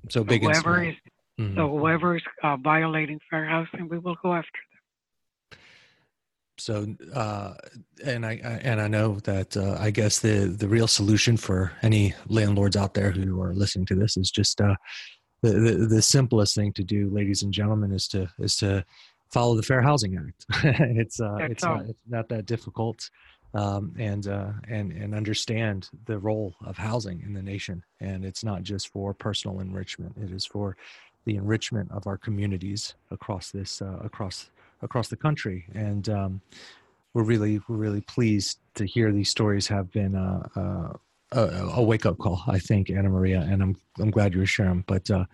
so 0.09 0.25
big 0.25 0.42
so 0.42 0.49
whoever 0.49 0.85
is 0.85 0.95
mm-hmm. 1.38 1.57
so 1.57 1.69
whoever 1.69 2.16
is 2.16 2.23
uh, 2.42 2.57
violating 2.57 3.21
fair 3.31 3.45
housing, 3.45 3.88
we 3.88 3.99
will 3.99 4.16
go 4.23 4.35
after 4.35 4.51
them. 4.51 5.61
So, 6.59 6.87
uh, 7.12 7.55
and 8.05 8.25
I, 8.25 8.31
I, 8.42 8.61
and 8.62 8.81
I 8.81 8.88
know 8.88 9.21
that 9.25 9.57
uh, 9.57 9.77
I 9.79 9.90
guess 9.90 10.21
the 10.21 10.47
the 10.47 10.69
real 10.69 10.88
solution 10.88 11.37
for 11.37 11.73
any 11.83 12.14
landlords 12.29 12.77
out 12.77 12.95
there 12.95 13.11
who 13.11 13.40
are 13.42 13.53
listening 13.55 13.87
to 13.87 13.95
this 13.95 14.16
is 14.16 14.31
just 14.31 14.61
uh, 14.61 14.77
the, 15.42 15.53
the 15.53 15.87
the 15.87 16.03
simplest 16.03 16.55
thing 16.55 16.73
to 16.75 16.83
do, 16.83 17.11
ladies 17.11 17.42
and 17.42 17.53
gentlemen, 17.53 17.92
is 17.92 18.09
to 18.09 18.29
is 18.38 18.57
to 18.57 18.85
follow 19.31 19.55
the 19.55 19.62
Fair 19.62 19.83
Housing 19.83 20.16
Act. 20.16 20.47
it's 20.64 21.21
uh, 21.21 21.37
it's 21.40 21.62
not, 21.62 21.83
it's 21.87 21.99
not 22.09 22.29
that 22.31 22.47
difficult 22.47 23.11
um, 23.57 23.95
and 23.99 24.29
uh, 24.29 24.51
and 24.69 24.92
and 24.92 25.14
understand 25.14 25.88
the 26.05 26.19
role 26.19 26.55
of 26.64 26.77
housing 26.77 27.23
in 27.23 27.33
the 27.33 27.42
nation. 27.42 27.83
And 28.01 28.25
it's 28.25 28.45
not 28.45 28.62
just 28.62 28.88
for 28.88 29.14
personal 29.14 29.61
enrichment; 29.61 30.14
it 30.23 30.31
is 30.31 30.45
for 30.45 30.77
the 31.25 31.37
enrichment 31.37 31.90
of 31.90 32.07
our 32.07 32.19
communities 32.19 32.95
across 33.11 33.51
this 33.51 33.81
uh, 33.81 33.99
across 34.05 34.51
across 34.83 35.09
the 35.09 35.16
country. 35.16 35.64
And 35.75 36.09
um, 36.11 36.40
we're 37.14 37.23
really 37.23 37.61
we're 37.66 37.77
really 37.77 38.03
pleased 38.03 38.59
to 38.75 38.85
hear 38.85 39.11
these 39.11 39.31
stories 39.31 39.66
have 39.69 39.90
been 39.90 40.14
uh, 40.14 40.49
uh 40.55 40.92
a, 41.33 41.40
a 41.77 41.83
wake 41.83 42.07
up 42.07 42.19
call. 42.19 42.42
I 42.47 42.59
think 42.59 42.90
Anna 42.90 43.09
Maria, 43.09 43.40
and 43.40 43.62
I'm 43.62 43.77
I'm 43.99 44.11
glad 44.11 44.35
you 44.35 44.40
were 44.40 44.47
sharing. 44.47 44.85
But 44.87 45.11
uh, 45.11 45.25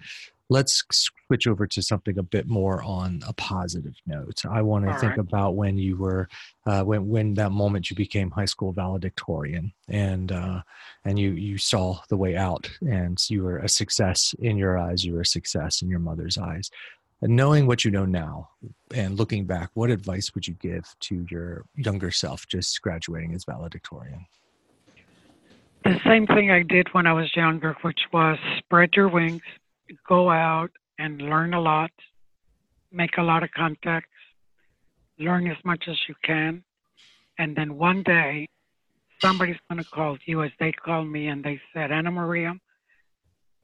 let's 0.52 0.84
switch 0.92 1.46
over 1.46 1.66
to 1.66 1.82
something 1.82 2.18
a 2.18 2.22
bit 2.22 2.46
more 2.46 2.82
on 2.82 3.22
a 3.26 3.32
positive 3.32 3.94
note. 4.06 4.44
I 4.44 4.60
want 4.60 4.84
to 4.84 4.92
think 4.98 5.16
right. 5.16 5.18
about 5.18 5.56
when 5.56 5.78
you 5.78 5.96
were, 5.96 6.28
uh, 6.66 6.82
when 6.82 7.08
when 7.08 7.34
that 7.34 7.52
moment 7.52 7.90
you 7.90 7.96
became 7.96 8.30
high 8.30 8.44
school 8.44 8.72
valedictorian, 8.72 9.72
and 9.88 10.30
uh, 10.30 10.60
and 11.04 11.18
you 11.18 11.30
you 11.32 11.58
saw 11.58 12.00
the 12.08 12.16
way 12.16 12.36
out, 12.36 12.70
and 12.82 13.18
you 13.30 13.42
were 13.42 13.58
a 13.58 13.68
success 13.68 14.34
in 14.38 14.56
your 14.58 14.78
eyes. 14.78 15.04
You 15.04 15.14
were 15.14 15.22
a 15.22 15.26
success 15.26 15.82
in 15.82 15.88
your 15.88 16.00
mother's 16.00 16.36
eyes. 16.36 16.70
And 17.22 17.36
knowing 17.36 17.66
what 17.66 17.84
you 17.84 17.90
know 17.90 18.04
now, 18.04 18.50
and 18.92 19.16
looking 19.16 19.46
back, 19.46 19.70
what 19.74 19.90
advice 19.90 20.34
would 20.34 20.46
you 20.46 20.54
give 20.54 20.84
to 21.00 21.24
your 21.30 21.64
younger 21.76 22.10
self 22.10 22.46
just 22.48 22.82
graduating 22.82 23.32
as 23.32 23.44
valedictorian? 23.44 24.26
The 25.84 25.98
same 26.04 26.26
thing 26.26 26.50
I 26.50 26.62
did 26.62 26.88
when 26.92 27.06
I 27.06 27.12
was 27.12 27.34
younger, 27.34 27.76
which 27.82 28.00
was 28.12 28.38
spread 28.58 28.90
your 28.94 29.08
wings, 29.08 29.42
go 30.08 30.30
out 30.30 30.70
and 30.98 31.20
learn 31.20 31.54
a 31.54 31.60
lot, 31.60 31.90
make 32.90 33.16
a 33.18 33.22
lot 33.22 33.42
of 33.42 33.50
contacts, 33.52 34.08
learn 35.18 35.46
as 35.46 35.56
much 35.64 35.84
as 35.88 35.98
you 36.08 36.14
can, 36.24 36.62
and 37.38 37.56
then 37.56 37.76
one 37.76 38.02
day 38.02 38.48
somebody's 39.20 39.56
going 39.70 39.82
to 39.82 39.90
call 39.90 40.16
you 40.26 40.42
as 40.42 40.50
they 40.58 40.72
called 40.72 41.08
me 41.08 41.28
and 41.28 41.44
they 41.44 41.60
said, 41.72 41.90
Anna 41.90 42.10
Maria, 42.10 42.54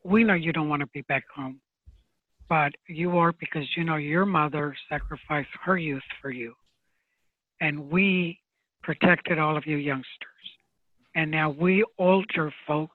we 0.05 0.25
know 0.25 0.35
you 0.35 0.53
don't 0.53 0.69
want 0.69 0.81
to 0.81 0.87
be 0.89 1.03
back 1.03 1.25
home, 1.35 1.61
but 2.49 2.73
you 2.89 3.19
are 3.19 3.33
because 3.33 3.65
you 3.77 3.85
know 3.85 3.97
your 3.97 4.25
mother 4.25 4.75
sacrificed 4.89 5.49
her 5.65 5.77
youth 5.77 6.03
for 6.23 6.31
you. 6.31 6.55
And 7.61 7.91
we 7.91 8.39
protected 8.83 9.39
all 9.39 9.57
of 9.57 9.67
you 9.67 9.77
youngsters. 9.77 10.07
And 11.15 11.31
now 11.31 11.51
we 11.51 11.85
older 11.99 12.53
folks 12.67 12.95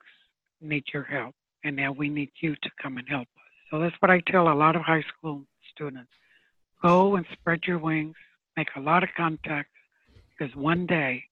need 0.61 0.85
your 0.93 1.03
help 1.03 1.35
and 1.63 1.75
now 1.75 1.91
we 1.91 2.09
need 2.09 2.31
you 2.41 2.55
to 2.55 2.69
come 2.81 2.97
and 2.97 3.07
help 3.07 3.27
us. 3.37 3.43
So 3.71 3.79
that's 3.79 3.95
what 3.99 4.11
I 4.11 4.21
tell 4.27 4.49
a 4.49 4.53
lot 4.53 4.75
of 4.75 4.81
high 4.81 5.03
school 5.17 5.43
students. 5.73 6.11
Go 6.81 7.15
and 7.15 7.25
spread 7.31 7.61
your 7.65 7.79
wings, 7.79 8.15
make 8.57 8.67
a 8.75 8.79
lot 8.79 9.03
of 9.03 9.09
contacts, 9.15 9.71
because 10.37 10.55
one 10.55 10.85
day 10.85 11.23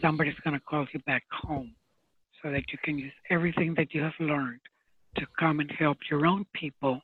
somebody's 0.00 0.38
going 0.44 0.54
to 0.54 0.60
call 0.60 0.86
you 0.92 1.00
back 1.00 1.24
home 1.30 1.74
so 2.42 2.50
that 2.50 2.72
you 2.72 2.78
can 2.82 2.98
use 2.98 3.12
everything 3.30 3.74
that 3.76 3.94
you 3.94 4.02
have 4.02 4.14
learned 4.20 4.60
to 5.16 5.26
come 5.38 5.60
and 5.60 5.70
help 5.78 5.98
your 6.10 6.26
own 6.26 6.46
people 6.52 7.00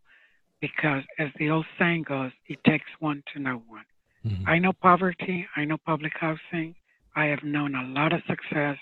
because 0.60 1.02
as 1.18 1.28
the 1.38 1.50
old 1.50 1.66
saying 1.78 2.04
goes, 2.04 2.30
it 2.46 2.62
takes 2.64 2.86
one 3.00 3.22
to 3.34 3.40
know 3.40 3.62
one. 3.66 3.84
Mm-hmm. 4.24 4.48
I 4.48 4.58
know 4.58 4.72
poverty, 4.72 5.46
I 5.56 5.64
know 5.64 5.76
public 5.84 6.12
housing, 6.18 6.74
I 7.16 7.26
have 7.26 7.42
known 7.42 7.74
a 7.74 7.84
lot 7.88 8.12
of 8.12 8.22
success, 8.28 8.78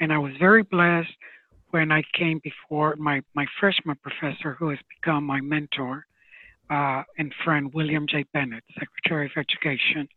and 0.00 0.12
I 0.12 0.18
was 0.18 0.32
very 0.38 0.62
blessed 0.62 1.12
when 1.70 1.92
I 1.92 2.02
came 2.12 2.40
before 2.42 2.96
my, 2.96 3.22
my 3.34 3.46
freshman 3.58 3.96
professor, 3.96 4.54
who 4.54 4.70
has 4.70 4.78
become 4.88 5.24
my 5.24 5.40
mentor 5.40 6.06
uh, 6.68 7.02
and 7.18 7.32
friend, 7.44 7.72
William 7.74 8.06
J. 8.08 8.24
Bennett, 8.32 8.64
Secretary 8.78 9.26
of 9.26 9.32
Education. 9.36 10.08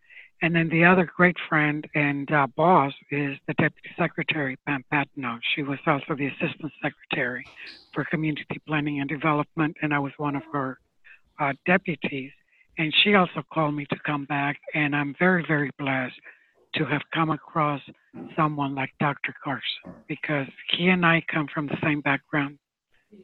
And 0.42 0.56
then 0.56 0.68
the 0.70 0.84
other 0.84 1.10
great 1.16 1.38
friend 1.48 1.88
and 1.96 2.30
uh, 2.32 2.48
boss 2.48 2.94
is 3.12 3.38
the 3.48 3.54
Deputy 3.54 3.90
Secretary, 3.98 4.58
Pam 4.68 4.84
Patenaude. 4.92 5.40
She 5.56 5.64
was 5.64 5.80
also 5.88 6.16
the 6.18 6.28
Assistant 6.28 6.72
Secretary 6.82 7.46
for 7.94 8.04
Community 8.06 8.62
Planning 8.68 9.00
and 9.00 9.10
Development, 9.10 9.76
and 9.82 9.94
I 9.94 10.00
was 10.00 10.12
one 10.18 10.36
of 10.36 10.44
her 10.52 10.80
uh, 11.40 11.54
deputies. 11.66 12.32
And 12.78 12.94
she 13.04 13.16
also 13.16 13.44
called 13.54 13.76
me 13.76 13.86
to 13.86 13.96
come 14.06 14.26
back, 14.26 14.58
and 14.74 14.96
I'm 14.96 15.16
very, 15.18 15.46
very 15.48 15.72
blessed 15.80 16.16
to 16.76 16.86
have 16.86 17.02
come 17.14 17.30
across 17.30 17.82
someone 18.36 18.76
like 18.76 18.92
Dr. 19.00 19.34
Carson 19.44 19.94
because 20.08 20.48
he 20.72 20.88
and 20.88 21.06
I 21.06 21.22
come 21.32 21.48
from 21.54 21.68
the 21.68 21.78
same 21.84 22.02
background, 22.02 22.58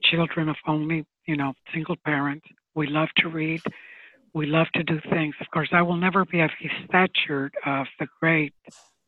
children 0.04 0.50
of 0.50 0.56
only, 0.68 1.06
you 1.26 1.36
know, 1.36 1.54
single 1.74 1.96
parents. 2.06 2.46
We 2.76 2.88
love 2.88 3.10
to 3.18 3.30
read. 3.30 3.62
We 4.34 4.46
love 4.46 4.68
to 4.76 4.84
do 4.84 5.00
things. 5.10 5.36
Of 5.42 5.48
course, 5.52 5.70
I 5.72 5.82
will 5.82 5.96
never 5.96 6.26
be 6.26 6.42
of 6.42 6.52
his 6.60 6.72
stature 6.88 7.52
of 7.66 7.88
the 8.00 8.08
great, 8.20 8.54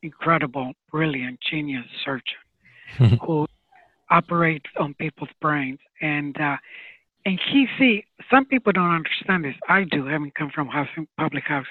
incredible, 0.02 0.74
brilliant, 0.92 1.40
genius 1.42 1.86
surgeon 2.04 3.20
who 3.26 3.48
operates 4.10 4.70
on 4.80 4.96
people's 4.96 5.30
brains. 5.40 5.80
And 6.02 6.40
uh, 6.40 6.58
and 7.26 7.40
he 7.52 7.68
see 7.78 8.06
some 8.32 8.46
people 8.46 8.72
don't 8.72 8.92
understand 8.92 9.46
this. 9.46 9.56
I 9.70 9.84
do, 9.84 10.06
having 10.08 10.32
come 10.32 10.50
from 10.54 10.68
housing, 10.68 11.08
public 11.18 11.44
housing. 11.46 11.70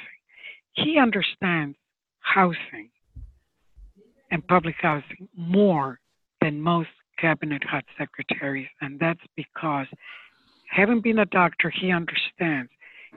He 0.75 0.99
understands 0.99 1.77
housing 2.21 2.91
and 4.31 4.47
public 4.47 4.77
housing 4.81 5.29
more 5.37 5.99
than 6.41 6.61
most 6.61 6.89
cabinet 7.19 7.63
HUD 7.65 7.85
secretaries, 7.99 8.69
and 8.81 8.99
that's 8.99 9.21
because 9.37 9.87
having 10.71 11.01
been 11.01 11.19
a 11.19 11.27
doctor, 11.27 11.71
he 11.71 11.91
understands 11.91 12.71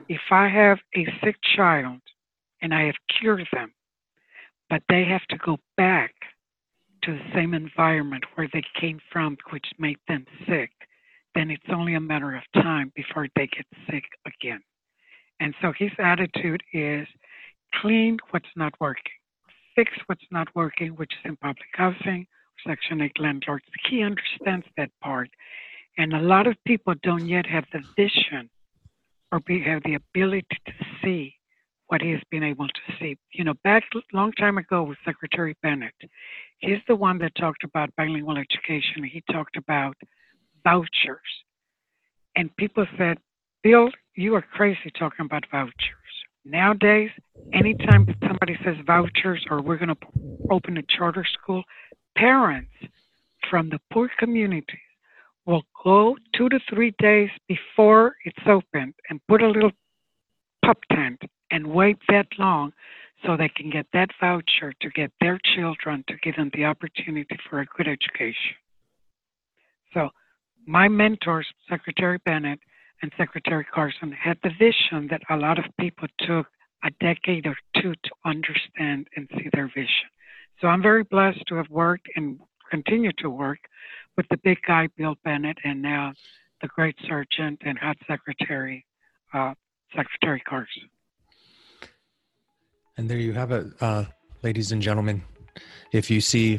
if 0.08 0.20
I 0.30 0.48
have 0.48 0.78
a 0.96 1.06
sick 1.22 1.36
child 1.56 2.00
and 2.60 2.74
I 2.74 2.82
have 2.82 2.96
cured 3.18 3.46
them, 3.52 3.72
but 4.68 4.82
they 4.88 5.04
have 5.04 5.24
to 5.30 5.36
go 5.38 5.58
back 5.76 6.14
to 7.04 7.12
the 7.12 7.32
same 7.34 7.54
environment 7.54 8.24
where 8.34 8.48
they 8.52 8.62
came 8.80 9.00
from, 9.12 9.36
which 9.50 9.66
made 9.78 9.98
them 10.08 10.24
sick, 10.48 10.70
then 11.34 11.50
it's 11.50 11.62
only 11.72 11.94
a 11.94 12.00
matter 12.00 12.34
of 12.34 12.62
time 12.62 12.92
before 12.96 13.28
they 13.36 13.46
get 13.46 13.66
sick 13.90 14.04
again. 14.26 14.60
And 15.40 15.54
so 15.60 15.72
his 15.76 15.90
attitude 15.98 16.62
is 16.72 17.06
clean 17.80 18.18
what's 18.30 18.48
not 18.56 18.72
working, 18.80 19.12
fix 19.74 19.90
what's 20.06 20.24
not 20.30 20.48
working, 20.54 20.90
which 20.90 21.12
is 21.12 21.30
in 21.30 21.36
public 21.36 21.68
housing, 21.74 22.26
Section 22.66 23.00
8 23.00 23.12
landlords. 23.18 23.64
He 23.88 24.02
understands 24.02 24.66
that 24.76 24.90
part. 25.02 25.28
And 25.98 26.12
a 26.12 26.20
lot 26.20 26.46
of 26.46 26.56
people 26.66 26.94
don't 27.02 27.26
yet 27.26 27.46
have 27.46 27.64
the 27.72 27.80
vision 27.96 28.50
or 29.30 29.40
be, 29.40 29.62
have 29.62 29.82
the 29.84 29.94
ability 29.94 30.46
to 30.66 30.72
see 31.02 31.34
what 31.88 32.00
he 32.00 32.10
has 32.10 32.20
been 32.30 32.42
able 32.42 32.66
to 32.66 32.80
see. 32.98 33.16
You 33.32 33.44
know, 33.44 33.54
back 33.62 33.84
a 33.94 34.16
long 34.16 34.32
time 34.32 34.58
ago 34.58 34.82
with 34.82 34.98
Secretary 35.04 35.56
Bennett, 35.62 35.94
he's 36.58 36.78
the 36.88 36.96
one 36.96 37.18
that 37.18 37.34
talked 37.36 37.64
about 37.64 37.94
bilingual 37.96 38.38
education. 38.38 39.04
He 39.04 39.22
talked 39.30 39.56
about 39.56 39.96
vouchers. 40.64 41.20
And 42.36 42.54
people 42.56 42.86
said, 42.98 43.18
Bill, 43.62 43.90
you 44.16 44.34
are 44.34 44.42
crazy 44.42 44.90
talking 44.98 45.26
about 45.26 45.44
vouchers. 45.50 45.72
Nowadays, 46.44 47.10
anytime 47.54 48.06
somebody 48.26 48.58
says 48.64 48.76
vouchers 48.86 49.44
or 49.50 49.62
we're 49.62 49.78
going 49.78 49.88
to 49.88 50.06
open 50.50 50.76
a 50.76 50.82
charter 50.82 51.24
school, 51.24 51.62
parents 52.16 52.70
from 53.50 53.70
the 53.70 53.80
poor 53.92 54.10
communities 54.18 54.78
will 55.46 55.62
go 55.82 56.16
two 56.36 56.48
to 56.48 56.58
three 56.68 56.94
days 56.98 57.30
before 57.48 58.16
it's 58.24 58.46
opened 58.46 58.94
and 59.08 59.20
put 59.26 59.42
a 59.42 59.48
little 59.48 59.70
pup 60.64 60.78
tent 60.92 61.20
and 61.50 61.66
wait 61.66 61.96
that 62.08 62.26
long 62.38 62.72
so 63.24 63.36
they 63.36 63.48
can 63.48 63.70
get 63.70 63.86
that 63.92 64.10
voucher 64.20 64.72
to 64.80 64.90
get 64.90 65.10
their 65.20 65.38
children 65.54 66.04
to 66.08 66.14
give 66.22 66.36
them 66.36 66.50
the 66.54 66.64
opportunity 66.64 67.38
for 67.48 67.60
a 67.60 67.66
good 67.66 67.88
education. 67.88 68.56
So 69.94 70.10
my 70.66 70.88
mentors, 70.88 71.46
Secretary 71.68 72.18
Bennett 72.24 72.58
and 73.04 73.12
Secretary 73.18 73.66
Carson, 73.66 74.12
had 74.12 74.38
the 74.42 74.50
vision 74.58 75.08
that 75.10 75.20
a 75.28 75.36
lot 75.36 75.58
of 75.58 75.66
people 75.78 76.08
took 76.20 76.46
a 76.82 76.90
decade 77.00 77.46
or 77.46 77.54
two 77.76 77.92
to 77.92 78.10
understand 78.24 79.06
and 79.14 79.28
see 79.36 79.50
their 79.52 79.68
vision. 79.68 80.08
So 80.58 80.68
I'm 80.68 80.80
very 80.80 81.04
blessed 81.04 81.42
to 81.48 81.56
have 81.56 81.68
worked 81.68 82.08
and 82.16 82.40
continue 82.70 83.12
to 83.18 83.28
work 83.28 83.58
with 84.16 84.24
the 84.30 84.38
big 84.38 84.56
guy, 84.66 84.88
Bill 84.96 85.16
Bennett, 85.22 85.58
and 85.64 85.82
now 85.82 86.14
the 86.62 86.68
great 86.68 86.96
sergeant 87.06 87.60
and 87.66 87.78
HUD 87.78 87.98
secretary, 88.08 88.86
uh, 89.34 89.52
Secretary 89.94 90.40
Carson. 90.40 90.88
And 92.96 93.10
there 93.10 93.18
you 93.18 93.34
have 93.34 93.52
it, 93.52 93.66
uh, 93.82 94.06
ladies 94.42 94.72
and 94.72 94.80
gentlemen. 94.80 95.22
If 95.92 96.10
you 96.10 96.22
see 96.22 96.58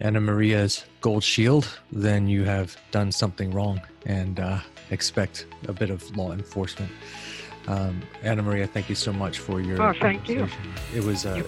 Anna 0.00 0.20
Maria's 0.20 0.84
gold 1.00 1.22
shield, 1.22 1.68
then 1.92 2.26
you 2.26 2.44
have 2.44 2.76
done 2.90 3.12
something 3.12 3.50
wrong 3.50 3.80
and 4.06 4.40
uh, 4.40 4.58
expect 4.90 5.46
a 5.68 5.72
bit 5.72 5.90
of 5.90 6.16
law 6.16 6.32
enforcement. 6.32 6.90
Um, 7.68 8.00
Anna 8.22 8.42
Maria, 8.42 8.66
thank 8.66 8.88
you 8.88 8.94
so 8.94 9.12
much 9.12 9.38
for 9.38 9.60
your. 9.60 9.80
Oh, 9.80 9.92
thank 10.00 10.28
you. 10.28 10.48
It 10.94 11.04
was 11.04 11.26
uh, 11.26 11.42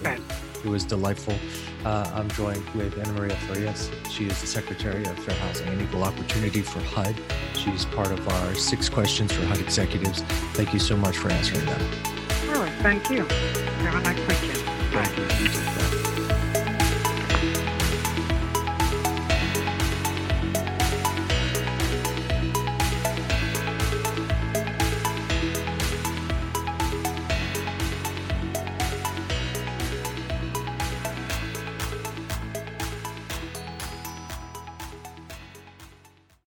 it 0.63 0.69
was 0.69 0.85
delightful. 0.85 1.35
Uh, 1.83 2.09
I'm 2.13 2.29
joined 2.29 2.67
with 2.69 2.97
Anna 2.97 3.11
Maria 3.13 3.35
Farias. 3.35 3.89
She 4.09 4.25
is 4.27 4.39
the 4.39 4.47
Secretary 4.47 5.03
of 5.03 5.17
Fair 5.19 5.35
Housing 5.35 5.67
and 5.67 5.81
Equal 5.81 6.03
Opportunity 6.03 6.61
for 6.61 6.79
HUD. 6.79 7.15
She's 7.55 7.85
part 7.85 8.11
of 8.11 8.25
our 8.27 8.55
six 8.55 8.87
questions 8.87 9.33
for 9.33 9.43
HUD 9.45 9.59
executives. 9.59 10.21
Thank 10.53 10.73
you 10.73 10.79
so 10.79 10.95
much 10.95 11.17
for 11.17 11.29
answering 11.31 11.65
them. 11.65 11.81
All 12.49 12.61
right, 12.61 12.73
thank 12.81 13.09
you. 13.09 13.25
Have 13.25 13.95
a 13.95 14.01
nice 14.01 14.19
weekend. 14.27 14.63
Bye. 14.93 15.99